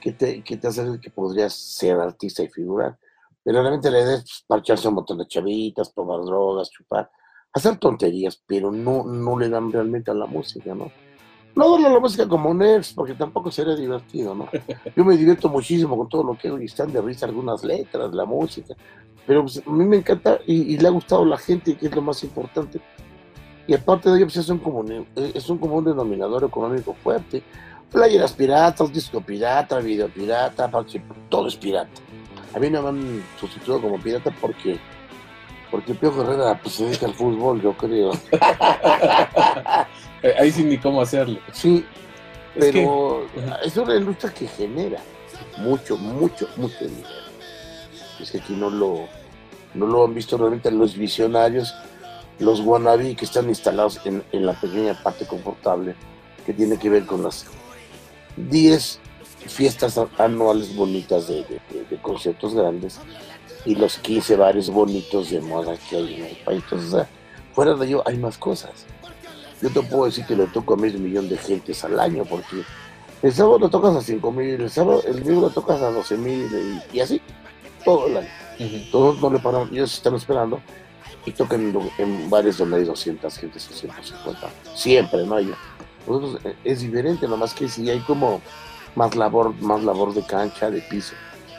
que 0.00 0.12
te, 0.12 0.42
que 0.42 0.56
te 0.56 0.68
hace 0.68 0.88
ver 0.88 1.00
que 1.00 1.10
podrías 1.10 1.54
ser 1.54 1.98
artista 1.98 2.42
y 2.42 2.48
figurar. 2.48 2.98
Pero 3.42 3.62
realmente 3.62 3.90
la 3.90 4.00
idea 4.00 4.14
es 4.14 4.22
pues, 4.22 4.44
parcharse 4.46 4.88
un 4.88 4.94
montón 4.94 5.18
de 5.18 5.26
chavitas, 5.26 5.94
tomar 5.94 6.20
drogas, 6.22 6.70
chupar, 6.70 7.10
hacer 7.52 7.78
tonterías, 7.78 8.42
pero 8.46 8.70
no, 8.70 9.04
no 9.04 9.38
le 9.38 9.48
dan 9.48 9.72
realmente 9.72 10.10
a 10.10 10.14
la 10.14 10.26
música, 10.26 10.74
¿no? 10.74 10.90
No 11.54 11.72
darle 11.72 11.88
a 11.88 11.92
la 11.92 12.00
música 12.00 12.28
como 12.28 12.52
nerds, 12.52 12.92
porque 12.92 13.14
tampoco 13.14 13.50
sería 13.50 13.74
divertido, 13.74 14.34
¿no? 14.34 14.48
Yo 14.96 15.04
me 15.04 15.16
divierto 15.16 15.48
muchísimo 15.48 15.96
con 15.96 16.08
todo 16.08 16.22
lo 16.22 16.36
que 16.38 16.48
hago 16.48 16.60
y 16.60 16.66
están 16.66 16.92
de 16.92 17.00
risa 17.00 17.26
algunas 17.26 17.64
letras, 17.64 18.12
la 18.12 18.26
música, 18.26 18.74
pero 19.26 19.42
pues, 19.42 19.62
a 19.66 19.70
mí 19.70 19.84
me 19.84 19.96
encanta 19.96 20.38
y, 20.46 20.74
y 20.74 20.78
le 20.78 20.88
ha 20.88 20.90
gustado 20.90 21.22
a 21.22 21.26
la 21.26 21.38
gente, 21.38 21.76
que 21.76 21.86
es 21.86 21.94
lo 21.94 22.02
más 22.02 22.22
importante. 22.22 22.80
Y 23.68 23.74
aparte 23.74 24.08
de 24.10 24.16
ello, 24.16 24.26
pues 24.26 24.38
es 24.38 24.48
un 24.48 24.58
común, 24.58 25.06
es 25.14 25.48
un 25.50 25.58
común 25.58 25.84
denominador 25.84 26.42
económico 26.42 26.94
fuerte. 27.04 27.42
Playeras 27.92 28.32
piratas, 28.32 28.90
disco 28.92 29.20
pirata, 29.20 29.78
video 29.78 30.08
pirata, 30.08 30.70
todo 31.28 31.46
es 31.46 31.54
pirata. 31.56 31.90
A 32.54 32.58
mí 32.58 32.70
no 32.70 32.82
me 32.82 32.88
han 32.88 33.22
sustituido 33.38 33.80
como 33.80 33.98
pirata 34.00 34.34
porque, 34.40 34.78
porque 35.70 35.94
Piojo 35.94 36.22
Herrera 36.22 36.58
pues, 36.62 36.76
se 36.76 36.86
dedica 36.86 37.06
al 37.06 37.14
fútbol, 37.14 37.60
yo 37.62 37.74
creo. 37.76 38.10
Eh, 40.20 40.34
Ahí 40.36 40.50
sí 40.50 40.64
ni 40.64 40.78
cómo 40.78 41.00
hacerle. 41.00 41.38
Sí, 41.52 41.86
Es 42.56 42.64
que- 42.64 42.72
pero 42.72 43.18
Ujú. 43.18 43.54
es 43.64 43.76
una 43.76 43.94
industria 43.94 44.34
que 44.34 44.48
genera 44.48 44.98
mucho, 45.58 45.96
mucho, 45.96 46.48
mucho 46.56 46.74
dinero. 46.80 47.08
Es 48.18 48.32
que 48.32 48.38
aquí 48.38 48.54
no 48.54 48.68
lo, 48.68 49.06
no 49.74 49.86
lo 49.86 50.04
han 50.04 50.14
visto 50.14 50.36
realmente 50.36 50.72
los 50.72 50.96
visionarios, 50.96 51.72
los 52.38 52.60
wannabe 52.60 53.14
que 53.16 53.24
están 53.24 53.48
instalados 53.48 54.00
en, 54.04 54.22
en 54.32 54.46
la 54.46 54.52
pequeña 54.52 54.94
parte 55.02 55.26
confortable 55.26 55.94
que 56.46 56.52
tiene 56.52 56.78
que 56.78 56.88
ver 56.90 57.04
con 57.06 57.22
las 57.22 57.46
10 58.36 59.00
fiestas 59.46 59.98
anuales 60.18 60.74
bonitas 60.74 61.28
de, 61.28 61.36
de- 61.44 61.60
de- 61.72 61.84
de 61.90 61.96
conciertos 62.02 62.54
grandes 62.54 62.98
y 63.64 63.74
los 63.74 63.98
15 63.98 64.36
bares 64.36 64.70
bonitos 64.70 65.30
de 65.30 65.40
moda 65.40 65.76
que 65.88 65.96
hay 65.96 66.14
en 66.14 66.24
el 66.26 66.36
país. 66.36 66.62
Entonces, 66.64 66.92
o 66.92 66.96
sea, 66.98 67.08
fuera 67.52 67.74
de 67.74 67.86
ello 67.86 68.02
hay 68.06 68.16
más 68.16 68.38
cosas. 68.38 68.70
Yo 69.60 69.70
te 69.70 69.82
puedo 69.82 70.04
decir 70.04 70.24
que 70.24 70.36
le 70.36 70.46
toco 70.46 70.74
a 70.74 70.76
medio 70.76 70.98
millón 71.00 71.28
de 71.28 71.36
gentes 71.36 71.82
al 71.84 71.98
año, 71.98 72.24
porque 72.24 72.62
el 73.22 73.32
sábado 73.32 73.58
lo 73.58 73.68
tocas 73.68 73.96
a 73.96 74.00
5 74.00 74.30
mil, 74.30 74.60
el 74.60 74.70
sábado, 74.70 75.02
el 75.06 75.20
domingo 75.24 75.40
lo 75.42 75.50
tocas 75.50 75.80
a 75.82 75.90
12 75.90 76.16
mil 76.16 76.80
y, 76.92 76.96
y 76.96 77.00
así 77.00 77.20
todo 77.84 78.06
el 78.06 78.18
año. 78.18 78.28
Ujú. 78.60 78.90
Todos 78.92 79.20
no 79.20 79.30
le 79.30 79.38
paran, 79.40 79.68
ellos 79.72 79.92
están 79.94 80.14
esperando 80.14 80.60
y 81.28 81.32
tocan 81.32 81.74
en, 81.98 82.30
bares 82.30 82.56
donde 82.56 82.78
hay 82.78 82.84
200 82.84 83.38
gentes 83.38 83.68
o 83.70 83.74
150. 83.74 84.48
Siempre, 84.74 85.26
¿no? 85.26 85.36
Hay, 85.36 85.50
eh, 85.50 86.56
es 86.64 86.80
diferente, 86.80 87.28
nomás 87.28 87.52
que 87.52 87.68
si 87.68 87.88
hay 87.90 88.00
como 88.00 88.40
más 88.94 89.14
labor, 89.14 89.54
más 89.60 89.84
labor 89.84 90.14
de 90.14 90.22
cancha, 90.22 90.70
de 90.70 90.80
piso, 90.80 91.14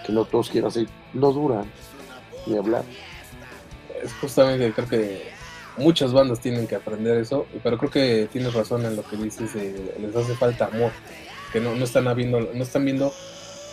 que 0.05 0.11
no 0.11 0.25
todos 0.25 0.49
quieren 0.49 0.67
hacer, 0.67 0.87
no 1.13 1.31
duran 1.31 1.65
ni 2.47 2.57
hablar. 2.57 2.83
Es 4.03 4.11
justamente, 4.13 4.71
creo 4.73 4.87
que 4.87 5.31
muchas 5.77 6.13
bandas 6.13 6.39
tienen 6.39 6.65
que 6.65 6.75
aprender 6.75 7.17
eso, 7.17 7.45
pero 7.63 7.77
creo 7.77 7.91
que 7.91 8.27
tienes 8.31 8.53
razón 8.53 8.85
en 8.85 8.95
lo 8.95 9.03
que 9.03 9.17
dices, 9.17 9.53
de, 9.53 9.95
les 9.99 10.15
hace 10.15 10.35
falta 10.35 10.65
amor, 10.65 10.91
que 11.53 11.59
no, 11.59 11.75
no 11.75 11.83
están 11.83 12.13
viendo, 12.15 12.39
no 12.39 12.63
están 12.63 12.85
viendo 12.85 13.13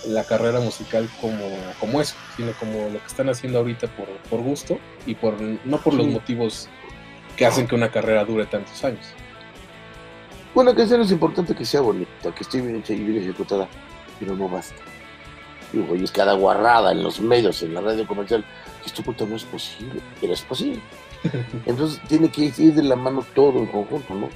la 0.07 0.25
carrera 0.25 0.61
musical 0.61 1.09
como, 1.21 1.45
como 1.81 2.01
eso, 2.01 2.15
sino 2.37 2.53
como 2.53 2.89
lo 2.91 2.99
que 3.01 3.07
están 3.07 3.29
haciendo 3.29 3.59
ahorita 3.59 3.89
por, 3.89 4.07
por 4.31 4.41
gusto 4.41 4.79
y 5.07 5.15
por 5.15 5.41
no 5.41 5.79
por 5.79 5.95
los 5.95 6.07
Sí. 6.07 6.13
motivos 6.13 6.69
que 7.37 7.45
hacen 7.47 7.67
que 7.67 7.75
una 7.75 7.91
carrera 7.91 8.25
dure 8.25 8.47
tantos 8.47 8.83
años. 8.85 9.07
Una 10.55 10.75
canción 10.75 11.03
es 11.03 11.11
importante 11.11 11.55
que 11.55 11.65
sea 11.67 11.83
bonita, 11.83 12.35
que 12.35 12.43
esté 12.43 12.61
bien 12.63 12.77
hecha 12.77 12.95
y 12.95 13.01
bien 13.03 13.23
ejecutada, 13.23 13.69
pero 14.19 14.35
no 14.35 14.49
basta. 14.49 14.81
Digo, 15.73 15.95
y 15.97 16.05
es 16.05 16.11
cada 16.13 16.33
guarrada 16.35 16.93
en 16.93 17.03
los 17.03 17.21
medios, 17.21 17.63
en 17.63 17.75
la 17.75 17.81
radio 17.83 18.07
comercial, 18.07 18.45
que 18.81 18.87
esto 18.87 19.03
puta 19.03 19.27
no 19.27 19.37
es 19.37 19.45
posible, 19.45 20.01
pero 20.21 20.33
es 20.33 20.41
posible. 20.43 20.81
Entonces 21.67 22.01
tiene 22.09 22.31
que 22.31 22.53
ir 22.57 22.73
de 22.75 22.83
la 22.83 22.97
mano 22.97 23.25
todo 23.35 23.59
en 23.59 23.67
conjunto, 23.67 24.15
¿no? 24.15 24.29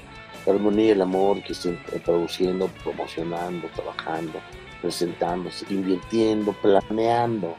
La 0.45 0.53
armonía, 0.55 0.93
el 0.93 1.03
amor, 1.03 1.43
que 1.43 1.53
estén 1.53 1.79
produciendo, 2.05 2.69
promocionando, 2.83 3.69
trabajando, 3.69 4.41
presentándose, 4.81 5.67
invirtiendo, 5.71 6.53
planeando, 6.53 7.55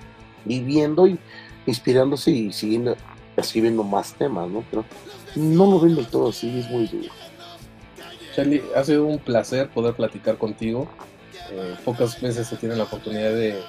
viviendo 0.45 1.07
y 1.07 1.19
inspirándose 1.65 2.31
y 2.31 2.51
siguiendo, 2.51 2.95
escribiendo 3.37 3.83
más 3.83 4.13
temas, 4.13 4.49
¿no? 4.49 4.63
Pero 4.69 4.85
no 5.35 5.65
lo 5.69 5.79
ven 5.79 5.95
del 5.95 6.07
todo 6.07 6.29
así, 6.29 6.59
es 6.59 6.69
muy 6.69 6.87
duro. 6.87 7.09
Charlie, 8.35 8.63
ha 8.75 8.83
sido 8.83 9.05
un 9.05 9.19
placer 9.19 9.69
poder 9.69 9.93
platicar 9.93 10.37
contigo. 10.37 10.87
Eh, 11.51 11.75
pocas 11.83 12.19
veces 12.21 12.47
se 12.47 12.55
tiene 12.55 12.75
la 12.75 12.83
oportunidad 12.83 13.31
de, 13.31 13.61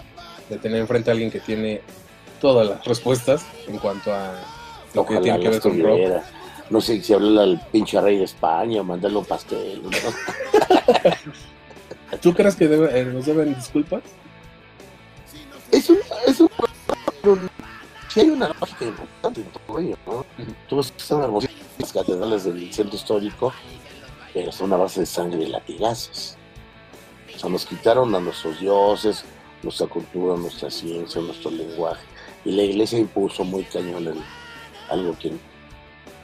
de 0.49 0.59
tener 0.59 0.81
enfrente 0.81 1.11
a 1.11 1.13
alguien 1.13 1.31
que 1.31 1.41
tiene 1.41 1.81
todas 2.41 2.67
las 2.67 2.85
respuestas 2.85 3.45
en 3.67 3.79
cuanto 3.79 4.13
a 4.13 4.35
lo 4.95 5.07
que 5.07 5.19
tiene 5.19 5.41
que 5.41 5.49
ver 5.49 5.61
con 5.61 5.81
rock. 5.81 6.23
No 6.71 6.81
sé 6.81 7.03
si 7.03 7.13
hablarle 7.13 7.43
al 7.43 7.67
pinche 7.71 8.01
rey 8.01 8.19
de 8.19 8.25
España, 8.25 8.83
mandarle 8.83 9.19
un 9.19 9.25
pastel. 9.25 9.83
¿no? 9.83 9.91
¿Tú 12.21 12.35
crees 12.35 12.57
que 12.57 12.69
debe- 12.69 13.01
eh, 13.01 13.05
nos 13.05 13.27
deben 13.27 13.55
disculpas? 13.55 14.03
Es 15.71 15.89
un, 15.89 15.99
es 16.27 16.41
un, 16.41 16.49
sí 18.09 18.21
hay 18.21 18.29
una 18.31 18.49
lógica 18.49 18.85
importante 18.85 19.41
en 19.41 19.47
todo 19.49 19.79
ello, 19.79 19.97
¿no? 20.07 20.27
Tú 20.69 20.77
ves 20.77 20.91
que 20.93 20.99
están 20.99 21.21
las 21.79 21.93
catedrales 21.93 22.45
del 22.45 22.73
centro 22.73 22.97
histórico, 22.97 23.53
pero 24.35 24.53
son 24.53 24.73
a 24.73 24.77
base 24.77 25.01
de 25.01 25.07
sangre 25.07 25.43
y 25.45 25.47
latigazos. 25.47 26.37
O 27.35 27.39
sea, 27.39 27.49
nos 27.49 27.65
quitaron 27.65 28.15
a 28.15 28.21
nuestros 28.21 28.61
dioses, 28.61 29.25
nuestra 29.63 29.87
cultura, 29.87 30.37
nuestra 30.37 30.71
ciencia, 30.71 31.21
nuestro 31.23 31.51
lenguaje. 31.51 32.03
Y 32.45 32.53
la 32.53 32.63
iglesia 32.65 32.99
impuso 32.99 33.43
muy 33.45 33.65
cañón 33.65 34.07
el- 34.09 34.23
algo 34.91 35.17
que 35.19 35.33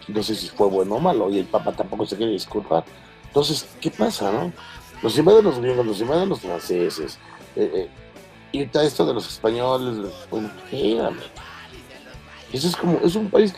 no 0.08 0.22
sé 0.22 0.34
si 0.34 0.48
fue 0.48 0.66
bueno 0.68 0.96
o 0.96 1.00
malo, 1.00 1.30
y 1.30 1.38
el 1.38 1.46
Papa 1.46 1.72
tampoco 1.72 2.04
se 2.06 2.16
quiere 2.16 2.32
disculpar. 2.32 2.84
Entonces, 3.26 3.66
¿qué 3.80 3.90
pasa, 3.90 4.30
no? 4.32 4.52
Nos 5.02 5.16
invaden 5.16 5.44
los 5.44 5.58
griegos, 5.58 5.86
nos 5.86 6.00
invaden 6.00 6.28
los 6.28 6.40
franceses, 6.40 7.18
eh, 7.56 7.70
eh, 7.74 7.88
y 8.52 8.62
está 8.62 8.82
esto 8.82 9.06
de 9.06 9.14
los 9.14 9.28
españoles, 9.28 10.12
bueno, 10.30 10.50
espérame. 10.64 11.18
Eso 12.52 12.68
es 12.68 12.76
como, 12.76 12.98
es 13.04 13.14
un 13.14 13.30
país 13.30 13.54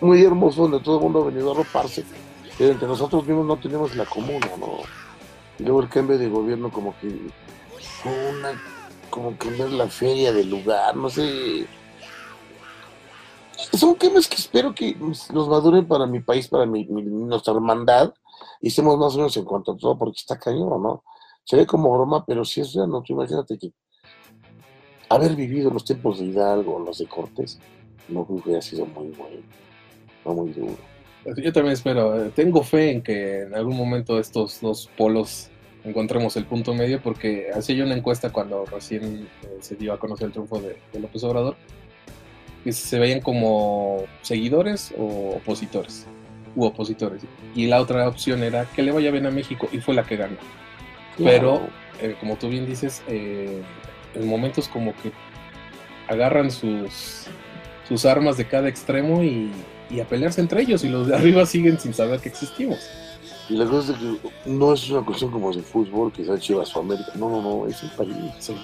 muy 0.00 0.22
hermoso 0.24 0.62
donde 0.62 0.80
todo 0.80 0.96
el 0.98 1.02
mundo 1.02 1.22
ha 1.22 1.26
venido 1.26 1.50
a 1.52 1.54
roparse, 1.54 2.04
pero 2.56 2.70
entre 2.72 2.88
nosotros 2.88 3.26
mismos 3.26 3.46
no 3.46 3.56
tenemos 3.58 3.94
la 3.96 4.04
comuna, 4.06 4.48
¿no? 4.58 4.78
Y 5.58 5.64
luego 5.64 5.82
el 5.82 5.88
cambio 5.88 6.16
de 6.18 6.28
gobierno 6.28 6.70
como 6.70 6.94
que 6.98 7.08
una 8.04 8.60
como 9.10 9.36
que 9.38 9.48
ver 9.50 9.70
la 9.72 9.88
feria 9.88 10.32
del 10.32 10.50
lugar, 10.50 10.96
no 10.96 11.08
sé. 11.08 11.66
Son 13.72 13.94
temas 13.96 14.26
que 14.28 14.36
espero 14.36 14.74
que 14.74 14.96
los 15.32 15.48
maduren 15.48 15.86
para 15.86 16.06
mi 16.06 16.20
país, 16.20 16.48
para 16.48 16.66
mi- 16.66 16.84
nuestra 16.86 17.52
hermandad, 17.54 18.12
estemos 18.60 18.98
más 18.98 19.14
o 19.14 19.18
menos 19.18 19.36
en 19.36 19.44
cuanto 19.44 19.72
a 19.72 19.76
todo, 19.76 19.98
porque 19.98 20.16
está 20.18 20.38
cañón, 20.38 20.82
¿no? 20.82 21.04
Se 21.44 21.56
ve 21.56 21.66
como 21.66 21.92
broma, 21.92 22.24
pero 22.24 22.44
si 22.44 22.60
es 22.60 22.72
real, 22.74 22.88
¿no? 22.88 23.02
Tú 23.02 23.12
imagínate 23.12 23.58
que 23.58 23.72
haber 25.08 25.36
vivido 25.36 25.70
los 25.70 25.84
tiempos 25.84 26.18
de 26.18 26.26
Hidalgo, 26.26 26.78
los 26.78 26.98
de 26.98 27.06
Cortés, 27.06 27.58
no 28.08 28.26
creo 28.26 28.42
que 28.42 28.50
haya 28.50 28.62
sido 28.62 28.86
muy 28.86 29.08
bueno, 29.08 29.42
no 30.24 30.34
muy 30.34 30.50
duro. 30.50 30.76
Yo 31.36 31.52
también 31.52 31.72
espero, 31.72 32.22
eh, 32.22 32.32
tengo 32.34 32.62
fe 32.62 32.90
en 32.90 33.02
que 33.02 33.42
en 33.42 33.54
algún 33.54 33.76
momento 33.76 34.18
estos 34.18 34.60
dos 34.60 34.90
polos 34.96 35.50
encontremos 35.82 36.36
el 36.36 36.46
punto 36.46 36.74
medio, 36.74 37.00
porque 37.02 37.48
hacía 37.54 37.76
yo 37.76 37.84
una 37.84 37.96
encuesta 37.96 38.30
cuando 38.30 38.64
recién 38.66 39.28
eh, 39.42 39.58
se 39.60 39.76
dio 39.76 39.92
a 39.92 39.98
conocer 39.98 40.26
el 40.26 40.32
triunfo 40.32 40.58
de, 40.58 40.78
de 40.92 41.00
López 41.00 41.24
Obrador, 41.24 41.56
que 42.62 42.72
se 42.72 42.98
veían 42.98 43.20
como 43.20 44.04
seguidores 44.22 44.92
o 44.98 45.36
opositores, 45.36 46.06
u 46.54 46.64
opositores. 46.64 47.22
Y 47.54 47.66
la 47.66 47.80
otra 47.80 48.08
opción 48.08 48.42
era 48.42 48.66
que 48.66 48.82
le 48.82 48.92
vaya 48.92 49.10
bien 49.10 49.26
a 49.26 49.30
México, 49.30 49.68
y 49.72 49.78
fue 49.78 49.94
la 49.94 50.04
que 50.04 50.16
ganó. 50.16 50.36
Pero, 51.18 51.68
eh, 52.00 52.16
como 52.18 52.36
tú 52.36 52.48
bien 52.48 52.66
dices, 52.66 53.02
eh, 53.08 53.62
en 54.14 54.28
momentos 54.28 54.68
como 54.68 54.92
que 54.96 55.12
agarran 56.08 56.50
sus, 56.50 57.26
sus 57.88 58.04
armas 58.04 58.36
de 58.36 58.46
cada 58.46 58.68
extremo 58.68 59.22
y, 59.22 59.50
y 59.90 60.00
a 60.00 60.04
pelearse 60.04 60.40
entre 60.40 60.62
ellos, 60.62 60.84
y 60.84 60.88
los 60.88 61.06
de 61.06 61.14
arriba 61.16 61.46
siguen 61.46 61.78
sin 61.78 61.94
saber 61.94 62.20
que 62.20 62.28
existimos. 62.28 62.88
Y 63.48 63.56
la 63.56 63.66
cosa 63.66 63.92
es 63.92 63.98
que 63.98 64.50
no 64.50 64.72
es 64.72 64.88
una 64.90 65.04
cuestión 65.04 65.30
como 65.30 65.52
de 65.52 65.62
fútbol, 65.62 66.10
que 66.12 66.24
sea 66.24 66.38
Chivas 66.38 66.74
o 66.74 66.80
América, 66.80 67.12
no, 67.14 67.28
no, 67.28 67.42
no, 67.42 67.66
es 67.66 67.82
el 67.82 67.90
país. 67.90 68.16
Sí. 68.38 68.56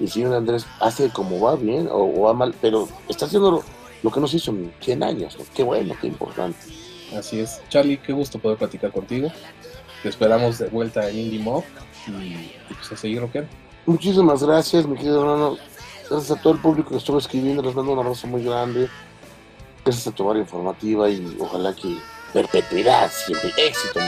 Y 0.00 0.06
si 0.06 0.24
un 0.24 0.32
Andrés 0.32 0.66
hace 0.80 1.08
como 1.08 1.40
va 1.40 1.56
bien 1.56 1.88
o, 1.90 1.96
o 1.96 2.20
va 2.22 2.34
mal, 2.34 2.54
pero 2.60 2.88
está 3.08 3.24
haciendo 3.24 3.50
lo, 3.50 3.64
lo 4.02 4.10
que 4.10 4.20
no 4.20 4.28
se 4.28 4.36
hizo 4.36 4.50
en 4.50 4.72
100 4.80 5.02
años. 5.02 5.36
¿no? 5.38 5.44
Qué 5.54 5.62
bueno, 5.62 5.94
qué 6.00 6.06
importante. 6.06 6.58
Así 7.16 7.40
es. 7.40 7.60
Charlie, 7.68 7.98
qué 7.98 8.12
gusto 8.12 8.38
poder 8.38 8.58
platicar 8.58 8.92
contigo. 8.92 9.30
Te 10.02 10.08
esperamos 10.08 10.58
de 10.58 10.68
vuelta 10.68 11.08
en 11.08 11.18
Indie 11.18 11.40
Mob 11.40 11.64
y, 12.06 12.52
pues 12.74 12.92
a 12.92 12.96
seguir 12.96 13.20
rockeando. 13.20 13.50
Muchísimas 13.86 14.42
gracias, 14.42 14.86
mi 14.86 14.96
querido 14.96 15.22
hermano. 15.22 15.58
Gracias 16.08 16.38
a 16.38 16.40
todo 16.40 16.54
el 16.54 16.60
público 16.60 16.90
que 16.90 16.96
estuvo 16.96 17.18
escribiendo. 17.18 17.62
Les 17.62 17.74
mando 17.74 17.92
un 17.92 17.98
abrazo 17.98 18.26
muy 18.26 18.44
grande. 18.44 18.88
Gracias 19.84 20.06
a 20.06 20.12
tu 20.12 20.24
barra 20.24 20.40
informativa 20.40 21.08
y 21.08 21.36
ojalá 21.40 21.74
que 21.74 21.96
perpetuidad 22.32 23.10
siempre 23.10 23.52
éxito. 23.56 24.00